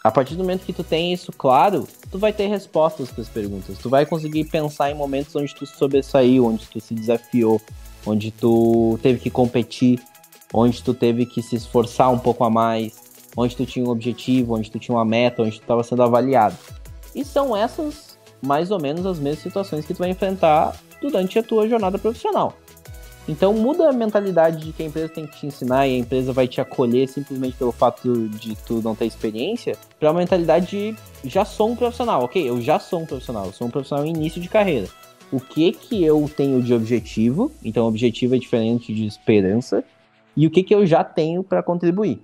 A 0.03 0.11
partir 0.11 0.37
do 0.37 0.39
momento 0.43 0.65
que 0.65 0.73
tu 0.73 0.83
tem 0.83 1.13
isso 1.13 1.31
claro, 1.33 1.87
tu 2.11 2.19
vai 2.19 2.33
ter 2.33 2.47
respostas 2.47 3.11
para 3.11 3.21
as 3.21 3.29
perguntas. 3.29 3.77
Tu 3.77 3.91
vai 3.91 4.07
conseguir 4.07 4.45
pensar 4.45 4.91
em 4.91 4.95
momentos 4.95 5.37
onde 5.37 5.55
tu 5.55 5.67
sobressaiu, 5.67 6.47
onde 6.47 6.67
tu 6.67 6.81
se 6.81 6.95
desafiou, 6.95 7.61
onde 8.07 8.31
tu 8.31 8.99
teve 9.03 9.21
que 9.21 9.29
competir, 9.29 10.01
onde 10.51 10.83
tu 10.83 10.95
teve 10.95 11.27
que 11.27 11.43
se 11.43 11.57
esforçar 11.57 12.11
um 12.11 12.19
pouco 12.19 12.43
a 12.43 12.49
mais, 12.49 12.95
onde 13.37 13.55
tu 13.55 13.67
tinha 13.67 13.85
um 13.85 13.91
objetivo, 13.91 14.57
onde 14.57 14.71
tu 14.71 14.79
tinha 14.79 14.97
uma 14.97 15.05
meta, 15.05 15.43
onde 15.43 15.59
tu 15.59 15.63
estava 15.63 15.83
sendo 15.83 16.03
avaliado. 16.03 16.57
E 17.15 17.23
são 17.23 17.55
essas 17.55 18.14
mais 18.45 18.71
ou 18.71 18.81
menos 18.81 19.07
as 19.07 19.19
mesmas 19.19 19.43
situações 19.43 19.87
que 19.87 19.95
tu 19.95 19.99
vai 19.99 20.11
enfrentar 20.11 20.77
durante 21.01 21.39
a 21.39 21.43
tua 21.43 21.69
jornada 21.69 21.99
profissional. 21.99 22.55
Então 23.27 23.55
muda 23.55 23.89
a 23.89 23.93
mentalidade 23.93 24.67
de 24.67 24.73
que 24.73 24.83
a 24.83 24.87
empresa 24.87 25.09
tem 25.09 25.27
que 25.27 25.41
te 25.41 25.47
ensinar 25.47 25.89
e 25.89 25.95
a 25.95 25.99
empresa 25.99 26.33
vai 26.33 26.47
te 26.47 26.61
acolher 26.61 27.09
simplesmente 27.09 27.57
pelo 27.57 27.73
fato 27.73 28.29
de 28.29 28.55
tu 28.67 28.83
não 28.83 28.95
ter 28.95 29.07
experiência, 29.07 29.79
para 29.99 30.11
uma 30.11 30.21
mentalidade 30.21 30.67
de 30.67 30.97
já 31.25 31.45
sou 31.45 31.71
um 31.71 31.77
profissional, 31.77 32.23
ok? 32.23 32.47
Eu 32.47 32.61
já 32.61 32.79
sou 32.79 33.01
um 33.01 33.07
profissional, 33.07 33.47
eu 33.47 33.53
sou 33.53 33.67
um 33.67 33.71
profissional 33.71 34.05
em 34.05 34.11
início 34.11 34.41
de 34.41 34.49
carreira. 34.49 34.89
O 35.33 35.41
que 35.41 35.73
que 35.73 36.05
eu 36.05 36.31
tenho 36.37 36.63
de 36.63 36.75
objetivo? 36.75 37.51
Então 37.65 37.87
objetivo 37.87 38.35
é 38.35 38.39
diferente 38.39 38.95
de 38.95 39.07
esperança. 39.07 39.83
E 40.37 40.47
o 40.47 40.51
que 40.51 40.63
que 40.63 40.75
eu 40.75 40.85
já 40.85 41.03
tenho 41.03 41.43
para 41.43 41.63
contribuir? 41.63 42.21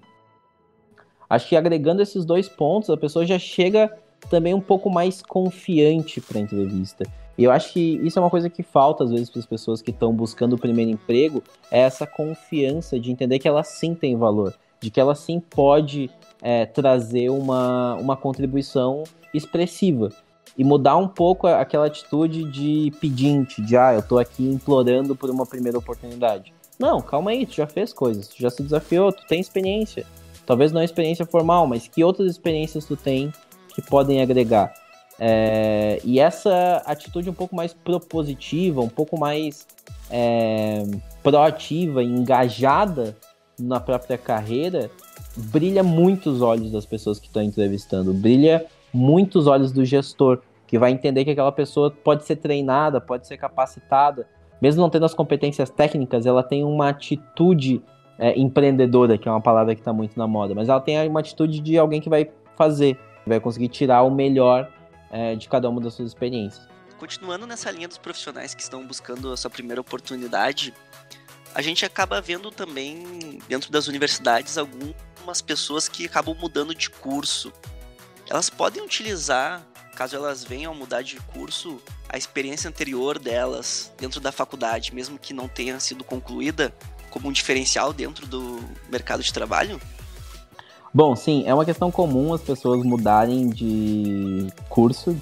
Acho 1.28 1.48
que 1.48 1.56
agregando 1.56 2.02
esses 2.02 2.24
dois 2.24 2.48
pontos, 2.48 2.90
a 2.90 2.96
pessoa 2.96 3.24
já 3.24 3.38
chega 3.38 3.90
também 4.28 4.54
um 4.54 4.60
pouco 4.60 4.90
mais 4.90 5.22
confiante 5.22 6.20
para 6.20 6.38
a 6.38 6.42
entrevista. 6.42 7.04
E 7.38 7.44
eu 7.44 7.50
acho 7.50 7.72
que 7.72 7.98
isso 8.02 8.18
é 8.18 8.22
uma 8.22 8.30
coisa 8.30 8.50
que 8.50 8.62
falta 8.62 9.04
às 9.04 9.10
vezes 9.10 9.30
para 9.30 9.40
as 9.40 9.46
pessoas 9.46 9.80
que 9.80 9.90
estão 9.90 10.12
buscando 10.12 10.54
o 10.54 10.58
primeiro 10.58 10.90
emprego, 10.90 11.42
é 11.70 11.80
essa 11.80 12.06
confiança 12.06 13.00
de 13.00 13.10
entender 13.10 13.38
que 13.38 13.48
ela 13.48 13.62
sim 13.62 13.94
tem 13.94 14.16
valor, 14.16 14.54
de 14.80 14.90
que 14.90 15.00
ela 15.00 15.14
sim 15.14 15.40
pode 15.40 16.10
é, 16.42 16.66
trazer 16.66 17.30
uma, 17.30 17.94
uma 17.94 18.16
contribuição 18.16 19.04
expressiva 19.32 20.10
e 20.58 20.64
mudar 20.64 20.96
um 20.96 21.08
pouco 21.08 21.46
aquela 21.46 21.86
atitude 21.86 22.44
de 22.44 22.92
pedinte, 23.00 23.62
de 23.62 23.76
ah, 23.76 23.94
eu 23.94 24.00
estou 24.00 24.18
aqui 24.18 24.46
implorando 24.46 25.16
por 25.16 25.30
uma 25.30 25.46
primeira 25.46 25.78
oportunidade. 25.78 26.52
Não, 26.78 27.00
calma 27.00 27.30
aí, 27.30 27.46
tu 27.46 27.54
já 27.54 27.66
fez 27.66 27.92
coisas, 27.92 28.28
tu 28.28 28.36
já 28.38 28.50
se 28.50 28.62
desafiou, 28.62 29.12
tu 29.12 29.26
tem 29.26 29.40
experiência. 29.40 30.04
Talvez 30.44 30.72
não 30.72 30.82
experiência 30.82 31.24
formal, 31.24 31.66
mas 31.66 31.86
que 31.86 32.02
outras 32.02 32.30
experiências 32.30 32.84
tu 32.84 32.96
tem 32.96 33.32
que 33.74 33.82
podem 33.82 34.22
agregar? 34.22 34.72
É, 35.18 36.00
e 36.02 36.18
essa 36.18 36.82
atitude 36.86 37.28
um 37.28 37.34
pouco 37.34 37.54
mais 37.54 37.74
propositiva, 37.74 38.80
um 38.80 38.88
pouco 38.88 39.18
mais 39.18 39.66
é, 40.10 40.82
proativa, 41.22 42.02
engajada 42.02 43.16
na 43.58 43.78
própria 43.78 44.16
carreira, 44.16 44.90
brilha 45.36 45.82
muito 45.82 46.30
os 46.30 46.40
olhos 46.40 46.70
das 46.72 46.86
pessoas 46.86 47.18
que 47.18 47.26
estão 47.26 47.42
entrevistando, 47.42 48.14
brilha 48.14 48.64
muito 48.92 49.38
os 49.38 49.46
olhos 49.46 49.72
do 49.72 49.84
gestor, 49.84 50.40
que 50.66 50.78
vai 50.78 50.90
entender 50.90 51.24
que 51.24 51.30
aquela 51.30 51.52
pessoa 51.52 51.90
pode 51.90 52.24
ser 52.24 52.36
treinada, 52.36 53.00
pode 53.00 53.26
ser 53.26 53.36
capacitada, 53.36 54.26
mesmo 54.60 54.80
não 54.80 54.90
tendo 54.90 55.04
as 55.04 55.14
competências 55.14 55.70
técnicas, 55.70 56.26
ela 56.26 56.42
tem 56.42 56.64
uma 56.64 56.88
atitude 56.88 57.82
é, 58.18 58.38
empreendedora, 58.38 59.16
que 59.16 59.28
é 59.28 59.32
uma 59.32 59.40
palavra 59.40 59.74
que 59.74 59.80
está 59.80 59.92
muito 59.92 60.18
na 60.18 60.26
moda, 60.26 60.54
mas 60.54 60.68
ela 60.68 60.80
tem 60.80 61.08
uma 61.08 61.20
atitude 61.20 61.60
de 61.60 61.78
alguém 61.78 62.00
que 62.00 62.08
vai 62.08 62.30
fazer, 62.56 62.98
vai 63.26 63.40
conseguir 63.40 63.68
tirar 63.68 64.02
o 64.02 64.10
melhor 64.10 64.70
é, 65.10 65.34
de 65.34 65.48
cada 65.48 65.68
uma 65.68 65.80
das 65.80 65.94
suas 65.94 66.08
experiências. 66.08 66.68
Continuando 66.98 67.46
nessa 67.46 67.70
linha 67.70 67.88
dos 67.88 67.98
profissionais 67.98 68.54
que 68.54 68.62
estão 68.62 68.86
buscando 68.86 69.32
a 69.32 69.36
sua 69.36 69.50
primeira 69.50 69.80
oportunidade, 69.80 70.74
a 71.54 71.62
gente 71.62 71.84
acaba 71.84 72.20
vendo 72.20 72.50
também 72.50 73.38
dentro 73.48 73.72
das 73.72 73.88
universidades 73.88 74.56
algumas 74.56 75.40
pessoas 75.44 75.88
que 75.88 76.06
acabam 76.06 76.36
mudando 76.38 76.74
de 76.74 76.90
curso. 76.90 77.52
Elas 78.28 78.48
podem 78.48 78.82
utilizar, 78.82 79.66
caso 79.96 80.14
elas 80.14 80.44
venham 80.44 80.72
a 80.72 80.74
mudar 80.74 81.02
de 81.02 81.16
curso, 81.16 81.80
a 82.08 82.16
experiência 82.16 82.68
anterior 82.68 83.18
delas 83.18 83.92
dentro 83.98 84.20
da 84.20 84.30
faculdade, 84.30 84.94
mesmo 84.94 85.18
que 85.18 85.32
não 85.32 85.48
tenha 85.48 85.80
sido 85.80 86.04
concluída, 86.04 86.72
como 87.10 87.28
um 87.28 87.32
diferencial 87.32 87.92
dentro 87.92 88.26
do 88.26 88.60
mercado 88.88 89.22
de 89.22 89.32
trabalho? 89.32 89.80
Bom, 90.92 91.14
sim, 91.14 91.44
é 91.46 91.54
uma 91.54 91.64
questão 91.64 91.90
comum 91.90 92.34
as 92.34 92.40
pessoas 92.40 92.84
mudarem 92.84 93.48
de 93.48 94.48
curso. 94.68 95.16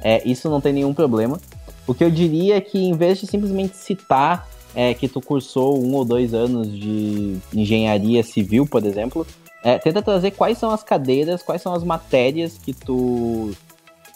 É, 0.00 0.26
isso 0.28 0.48
não 0.48 0.60
tem 0.60 0.72
nenhum 0.72 0.94
problema. 0.94 1.40
O 1.86 1.94
que 1.94 2.04
eu 2.04 2.10
diria 2.10 2.56
é 2.56 2.60
que 2.60 2.78
em 2.78 2.94
vez 2.94 3.18
de 3.18 3.26
simplesmente 3.26 3.76
citar 3.76 4.48
é, 4.74 4.94
que 4.94 5.08
tu 5.08 5.20
cursou 5.20 5.82
um 5.82 5.94
ou 5.94 6.04
dois 6.04 6.32
anos 6.32 6.68
de 6.72 7.36
engenharia 7.52 8.22
civil, 8.22 8.66
por 8.66 8.84
exemplo, 8.84 9.26
é, 9.64 9.78
tenta 9.78 10.00
trazer 10.00 10.30
quais 10.32 10.56
são 10.58 10.70
as 10.70 10.82
cadeiras, 10.82 11.42
quais 11.42 11.60
são 11.60 11.74
as 11.74 11.82
matérias 11.82 12.56
que 12.56 12.72
tu 12.72 13.50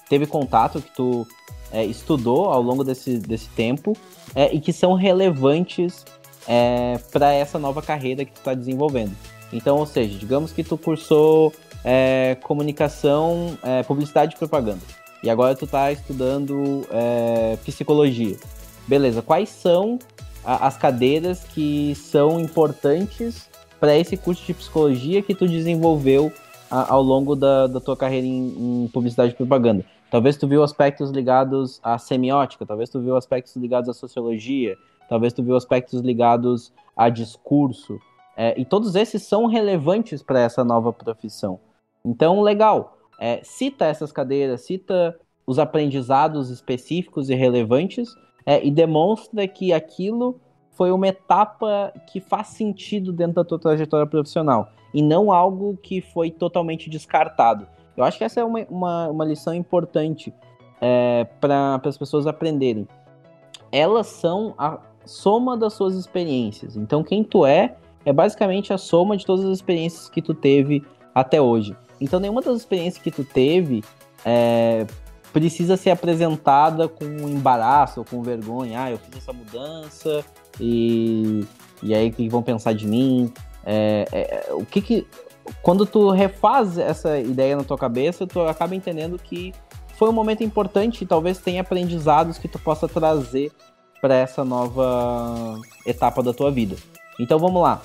teve 0.09 0.27
contato, 0.27 0.81
que 0.81 0.91
tu 0.95 1.27
é, 1.73 1.85
estudou 1.85 2.47
ao 2.47 2.63
longo 2.63 2.85
desse, 2.85 3.19
desse 3.19 3.49
tempo 3.51 3.97
é, 4.35 4.55
e 4.55 4.61
que 4.61 4.73
são 4.73 4.95
relevantes 4.95 6.05
é, 6.47 6.99
para 7.11 7.33
essa 7.33 7.59
nova 7.59 7.83
carreira 7.83 8.25
que 8.25 8.33
tu 8.33 8.39
está 8.39 8.55
desenvolvendo. 8.55 9.15
Então, 9.53 9.79
ou 9.79 9.87
seja, 9.87 10.19
digamos 10.19 10.53
que 10.53 10.65
tu 10.65 10.77
cursou 10.77 11.53
é, 11.85 12.37
comunicação, 12.43 13.57
é, 13.63 13.83
publicidade 13.83 14.35
e 14.35 14.39
propaganda. 14.39 14.81
E 15.23 15.31
agora 15.31 15.55
tu 15.55 15.67
tá 15.67 15.91
estudando 15.91 16.87
é, 16.91 17.57
psicologia. 17.65 18.37
Beleza, 18.87 19.23
quais 19.23 19.49
são 19.49 19.99
a, 20.45 20.67
as 20.67 20.77
cadeiras 20.77 21.45
que 21.45 21.95
são 21.95 22.39
importantes 22.39 23.49
para 23.81 23.97
esse 23.97 24.17
curso 24.17 24.45
de 24.45 24.55
psicologia 24.55 25.23
que 25.23 25.35
tu 25.35 25.47
desenvolveu 25.47 26.33
a, 26.71 26.93
ao 26.93 27.03
longo 27.03 27.35
da, 27.35 27.67
da 27.67 27.81
tua 27.81 27.97
carreira 27.97 28.27
em, 28.27 28.85
em, 28.85 28.89
publicidade 28.89 29.33
e 29.33 29.37
propaganda? 29.37 29.85
Talvez 30.11 30.37
tu 30.37 30.47
viu 30.47 30.63
aspectos 30.63 31.11
ligados 31.11 31.81
à 31.83 31.99
semiótica, 31.99 32.65
talvez 32.65 32.89
tu 32.89 33.01
viu 33.01 33.17
aspectos 33.17 33.57
ligados 33.57 33.89
à 33.89 33.93
sociologia, 33.93 34.77
talvez 35.09 35.33
tu 35.33 35.43
viu 35.43 35.57
aspectos 35.57 36.01
ligados 36.01 36.73
a 36.97 37.09
discurso, 37.09 37.99
é, 38.37 38.59
e 38.61 38.65
todos 38.65 38.95
esses 38.95 39.23
são 39.23 39.47
relevantes 39.47 40.23
para 40.23 40.41
essa 40.41 40.63
nova 40.63 40.93
profissão. 40.93 41.59
Então, 42.05 42.43
legal. 42.43 42.99
É, 43.19 43.41
cita 43.43 43.87
essas 43.87 44.13
cadeiras, 44.13 44.61
cita 44.61 45.19
os 45.47 45.59
aprendizados 45.59 46.51
específicos 46.51 47.31
e 47.31 47.35
relevantes 47.35 48.15
é, 48.45 48.63
e 48.65 48.71
demonstra 48.71 49.49
que 49.49 49.73
aquilo 49.73 50.39
foi 50.73 50.93
uma 50.93 51.09
etapa 51.09 51.95
que 52.07 52.21
faz 52.21 52.49
sentido 52.49 53.11
dentro 53.11 53.37
da 53.37 53.45
tua 53.45 53.59
trajetória 53.59 54.07
profissional 54.07 54.69
e 54.93 55.01
não 55.01 55.33
algo 55.33 55.79
que 55.83 56.03
foi 56.03 56.31
totalmente 56.31 56.91
descartado. 56.91 57.67
Eu 57.97 58.05
acho 58.05 58.19
que 58.19 58.25
essa 58.25 58.41
é 58.41 58.45
uma, 58.45 58.67
uma, 58.69 59.09
uma 59.09 59.25
lição 59.25 59.55
importante 59.55 60.35
é, 60.81 61.25
para 61.41 61.81
as 61.83 61.97
pessoas 61.97 62.27
aprenderem. 62.27 62.87
Elas 63.73 64.09
são 64.09 64.55
a 64.59 64.79
soma 65.07 65.57
das 65.57 65.73
suas 65.73 65.95
experiências. 65.95 66.77
Então, 66.77 67.03
quem 67.03 67.25
tu 67.25 67.47
é 67.47 67.77
é 68.07 68.13
basicamente 68.13 68.73
a 68.73 68.79
soma 68.79 69.17
de 69.17 69.27
todas 69.27 69.45
as 69.45 69.53
experiências 69.53 70.09
que 70.09 70.23
tu 70.23 70.33
teve 70.33 70.83
até 71.13 71.43
hoje. 71.43 71.77
Então, 72.01 72.21
nenhuma 72.21 72.41
das 72.41 72.57
experiências 72.57 73.03
que 73.03 73.11
tu 73.11 73.25
teve 73.25 73.83
é, 74.25 74.87
precisa 75.33 75.77
ser 75.77 75.91
apresentada 75.91 76.89
com 76.89 77.05
embaraço 77.05 78.01
ou 78.01 78.07
com 78.07 78.23
vergonha. 78.23 78.81
Ah, 78.81 78.91
eu 78.93 78.99
fiz 78.99 79.17
essa 79.17 79.33
mudança 79.33 80.25
e, 80.61 81.45
e 81.83 81.95
aí 81.95 82.09
o 82.09 82.13
que 82.13 82.29
vão 82.29 82.43
pensar 82.43 82.75
de 82.75 82.87
mim? 82.87 83.33
É, 83.65 84.07
é, 84.13 84.55
o 84.55 84.65
que 84.65 84.81
que. 84.81 85.07
Quando 85.63 85.85
tu 85.85 86.11
refaz 86.11 86.79
essa 86.79 87.19
ideia 87.19 87.57
na 87.57 87.65
tua 87.65 87.79
cabeça, 87.79 88.27
tu 88.27 88.41
acaba 88.41 88.75
entendendo 88.75 89.19
que 89.19 89.53
foi 89.95 90.09
um 90.09 90.13
momento 90.13 90.45
importante 90.45 91.03
e 91.03 91.07
talvez 91.07 91.39
tenha 91.39 91.61
aprendizados 91.61 92.39
que 92.39 92.49
tu 92.49 92.59
possa 92.59 92.89
trazer 92.89 93.51
para 94.01 94.15
essa 94.15 94.45
nova 94.45 95.59
etapa 95.85 96.23
da 96.23 96.33
tua 96.33 96.51
vida. 96.51 96.77
Então 97.19 97.39
vamos 97.39 97.63
lá 97.63 97.81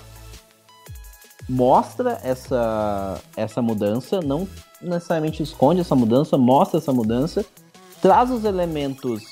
mostra 1.50 2.20
essa, 2.24 3.20
essa 3.36 3.62
mudança, 3.62 4.22
não 4.22 4.48
necessariamente 4.82 5.44
esconde 5.44 5.82
essa 5.82 5.96
mudança, 5.96 6.38
mostra 6.38 6.80
essa 6.80 6.94
mudança, 6.94 7.46
traz 8.02 8.32
os 8.32 8.46
elementos 8.46 9.24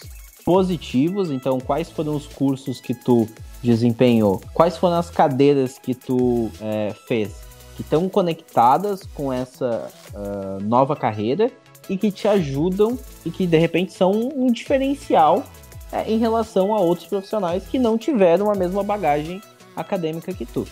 positivos, 0.46 1.32
então 1.32 1.60
quais 1.60 1.90
foram 1.90 2.16
os 2.16 2.28
cursos 2.28 2.80
que 2.80 2.94
tu 2.94 3.28
desempenhou, 3.62 4.42
quais 4.54 4.78
foram 4.78 4.98
as 4.98 5.10
cadeiras 5.10 5.78
que 5.78 5.94
tu 5.94 6.50
é, 6.62 6.94
fez, 7.08 7.36
que 7.76 7.82
estão 7.82 8.08
conectadas 8.10 9.04
com 9.14 9.32
essa 9.32 9.90
uh, 10.14 10.64
nova 10.64 10.96
carreira 10.96 11.52
e 11.90 11.98
que 11.98 12.12
te 12.12 12.28
ajudam 12.28 12.98
e 13.26 13.32
que 13.32 13.48
de 13.48 13.58
repente 13.58 13.94
são 13.94 14.12
um 14.12 14.52
diferencial 14.52 15.44
é, 15.92 16.10
em 16.10 16.18
relação 16.18 16.74
a 16.74 16.80
outros 16.80 17.08
profissionais 17.08 17.66
que 17.68 17.80
não 17.80 17.98
tiveram 17.98 18.52
a 18.52 18.56
mesma 18.56 18.84
bagagem 18.84 19.42
acadêmica 19.76 20.34
que 20.34 20.46
tu. 20.46 20.68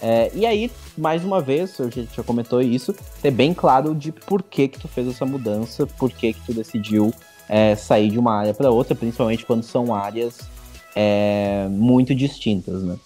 É, 0.00 0.30
e 0.34 0.46
aí, 0.46 0.70
mais 0.96 1.24
uma 1.24 1.40
vez, 1.40 1.80
a 1.80 1.90
gente 1.90 2.14
já 2.14 2.22
comentou 2.22 2.60
isso, 2.60 2.94
ter 3.20 3.30
bem 3.30 3.52
claro 3.52 3.94
de 3.94 4.12
por 4.12 4.42
que 4.42 4.68
que 4.68 4.78
tu 4.78 4.88
fez 4.88 5.08
essa 5.08 5.26
mudança, 5.26 5.86
por 5.86 6.10
que 6.10 6.32
que 6.32 6.40
tu 6.46 6.54
decidiu 6.54 7.12
é, 7.48 7.74
sair 7.74 8.10
de 8.10 8.18
uma 8.18 8.34
área 8.34 8.54
para 8.54 8.70
outra, 8.70 8.94
principalmente 8.94 9.44
quando 9.44 9.62
são 9.62 9.94
áreas 9.94 10.40
é, 10.94 11.66
muito 11.70 12.14
distintas, 12.14 12.82
né? 12.82 12.98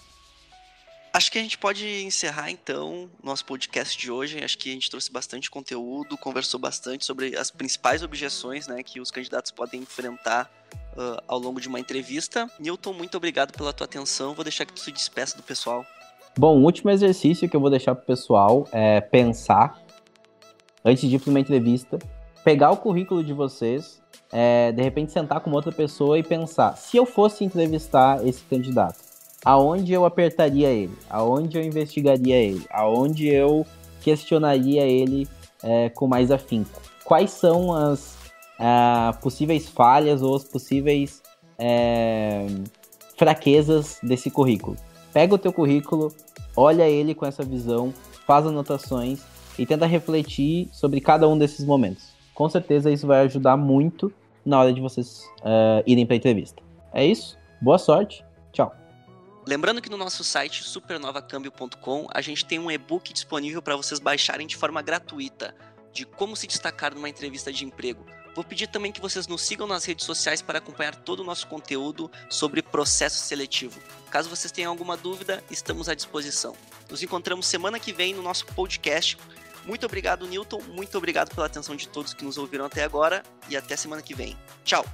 Acho 1.15 1.31
que 1.31 1.37
a 1.37 1.41
gente 1.43 1.59
pode 1.59 1.87
encerrar 2.03 2.49
então 2.49 3.07
nosso 3.23 3.45
podcast 3.45 3.95
de 3.95 4.09
hoje. 4.09 4.43
Acho 4.43 4.57
que 4.57 4.71
a 4.71 4.73
gente 4.73 4.89
trouxe 4.89 5.11
bastante 5.11 5.47
conteúdo, 5.47 6.17
conversou 6.17 6.59
bastante 6.59 7.05
sobre 7.05 7.37
as 7.37 7.51
principais 7.51 8.01
objeções 8.01 8.65
né, 8.65 8.81
que 8.81 8.99
os 8.99 9.11
candidatos 9.11 9.51
podem 9.51 9.81
enfrentar 9.81 10.51
uh, 10.97 11.21
ao 11.27 11.37
longo 11.37 11.61
de 11.61 11.67
uma 11.67 11.79
entrevista. 11.79 12.49
Newton, 12.59 12.93
muito 12.93 13.15
obrigado 13.15 13.55
pela 13.55 13.71
tua 13.71 13.85
atenção. 13.85 14.33
Vou 14.33 14.43
deixar 14.43 14.65
que 14.65 14.73
tu 14.73 14.79
se 14.79 14.91
despeça 14.91 15.37
do 15.37 15.43
pessoal. 15.43 15.85
Bom, 16.35 16.59
o 16.59 16.63
último 16.63 16.89
exercício 16.89 17.47
que 17.47 17.55
eu 17.55 17.61
vou 17.61 17.69
deixar 17.69 17.93
pro 17.93 18.05
pessoal 18.05 18.67
é 18.71 18.99
pensar 18.99 19.79
antes 20.83 21.07
de 21.07 21.15
ir 21.15 21.19
para 21.19 21.29
uma 21.29 21.39
entrevista, 21.39 21.99
pegar 22.43 22.71
o 22.71 22.77
currículo 22.77 23.23
de 23.23 23.33
vocês, 23.33 24.01
é, 24.31 24.71
de 24.71 24.81
repente 24.81 25.11
sentar 25.11 25.41
com 25.41 25.51
outra 25.51 25.71
pessoa 25.71 26.17
e 26.17 26.23
pensar: 26.23 26.75
se 26.75 26.97
eu 26.97 27.05
fosse 27.05 27.43
entrevistar 27.43 28.25
esse 28.27 28.43
candidato, 28.43 28.99
aonde 29.45 29.93
eu 29.93 30.05
apertaria 30.05 30.69
ele? 30.69 30.97
Aonde 31.07 31.57
eu 31.57 31.63
investigaria 31.63 32.35
ele? 32.35 32.65
Aonde 32.71 33.27
eu 33.27 33.63
questionaria 34.01 34.83
ele 34.83 35.27
é, 35.61 35.89
com 35.89 36.07
mais 36.07 36.31
afinco? 36.31 36.81
Quais 37.05 37.29
são 37.29 37.71
as 37.73 38.17
é, 38.59 39.13
possíveis 39.21 39.69
falhas 39.69 40.23
ou 40.23 40.35
as 40.35 40.43
possíveis 40.43 41.21
é, 41.59 42.47
fraquezas 43.17 43.99
desse 44.01 44.31
currículo? 44.31 44.75
Pega 45.13 45.35
o 45.35 45.37
teu 45.37 45.53
currículo, 45.53 46.13
olha 46.55 46.89
ele 46.89 47.13
com 47.13 47.25
essa 47.25 47.43
visão, 47.43 47.93
faz 48.25 48.45
anotações 48.45 49.21
e 49.57 49.65
tenta 49.65 49.85
refletir 49.85 50.67
sobre 50.71 50.99
cada 50.99 51.27
um 51.27 51.37
desses 51.37 51.63
momentos. 51.65 52.11
Com 52.33 52.49
certeza 52.49 52.91
isso 52.91 53.05
vai 53.05 53.21
ajudar 53.21 53.55
muito 53.55 54.11
na 54.43 54.59
hora 54.59 54.73
de 54.73 54.81
vocês 54.81 55.23
uh, 55.41 55.83
irem 55.85 56.05
para 56.05 56.15
a 56.15 56.17
entrevista. 56.17 56.61
É 56.91 57.05
isso, 57.05 57.37
boa 57.61 57.77
sorte, 57.77 58.25
tchau. 58.51 58.75
Lembrando 59.45 59.81
que 59.81 59.89
no 59.89 59.97
nosso 59.97 60.23
site 60.23 60.63
supernovacambio.com 60.63 62.07
a 62.11 62.21
gente 62.21 62.45
tem 62.45 62.59
um 62.59 62.71
e-book 62.71 63.13
disponível 63.13 63.61
para 63.61 63.75
vocês 63.75 63.99
baixarem 63.99 64.47
de 64.47 64.57
forma 64.57 64.81
gratuita 64.81 65.53
de 65.91 66.05
como 66.05 66.35
se 66.35 66.47
destacar 66.47 66.95
numa 66.95 67.07
entrevista 67.07 67.53
de 67.53 67.63
emprego 67.63 68.03
Vou 68.35 68.43
pedir 68.43 68.67
também 68.67 68.91
que 68.91 69.01
vocês 69.01 69.27
nos 69.27 69.41
sigam 69.41 69.67
nas 69.67 69.85
redes 69.85 70.05
sociais 70.05 70.41
para 70.41 70.57
acompanhar 70.57 70.95
todo 70.95 71.19
o 71.19 71.23
nosso 71.23 71.47
conteúdo 71.47 72.09
sobre 72.29 72.61
processo 72.61 73.23
seletivo. 73.23 73.79
Caso 74.09 74.29
vocês 74.29 74.51
tenham 74.51 74.71
alguma 74.71 74.97
dúvida, 74.97 75.43
estamos 75.51 75.87
à 75.87 75.93
disposição. 75.93 76.55
Nos 76.89 77.03
encontramos 77.03 77.45
semana 77.45 77.79
que 77.79 77.93
vem 77.93 78.13
no 78.13 78.21
nosso 78.21 78.45
podcast. 78.47 79.17
Muito 79.65 79.85
obrigado, 79.85 80.27
Newton. 80.27 80.61
Muito 80.69 80.97
obrigado 80.97 81.33
pela 81.33 81.45
atenção 81.45 81.75
de 81.75 81.87
todos 81.87 82.13
que 82.13 82.25
nos 82.25 82.37
ouviram 82.37 82.65
até 82.65 82.83
agora 82.83 83.23
e 83.49 83.55
até 83.55 83.75
semana 83.75 84.01
que 84.01 84.13
vem. 84.13 84.37
Tchau! 84.65 84.85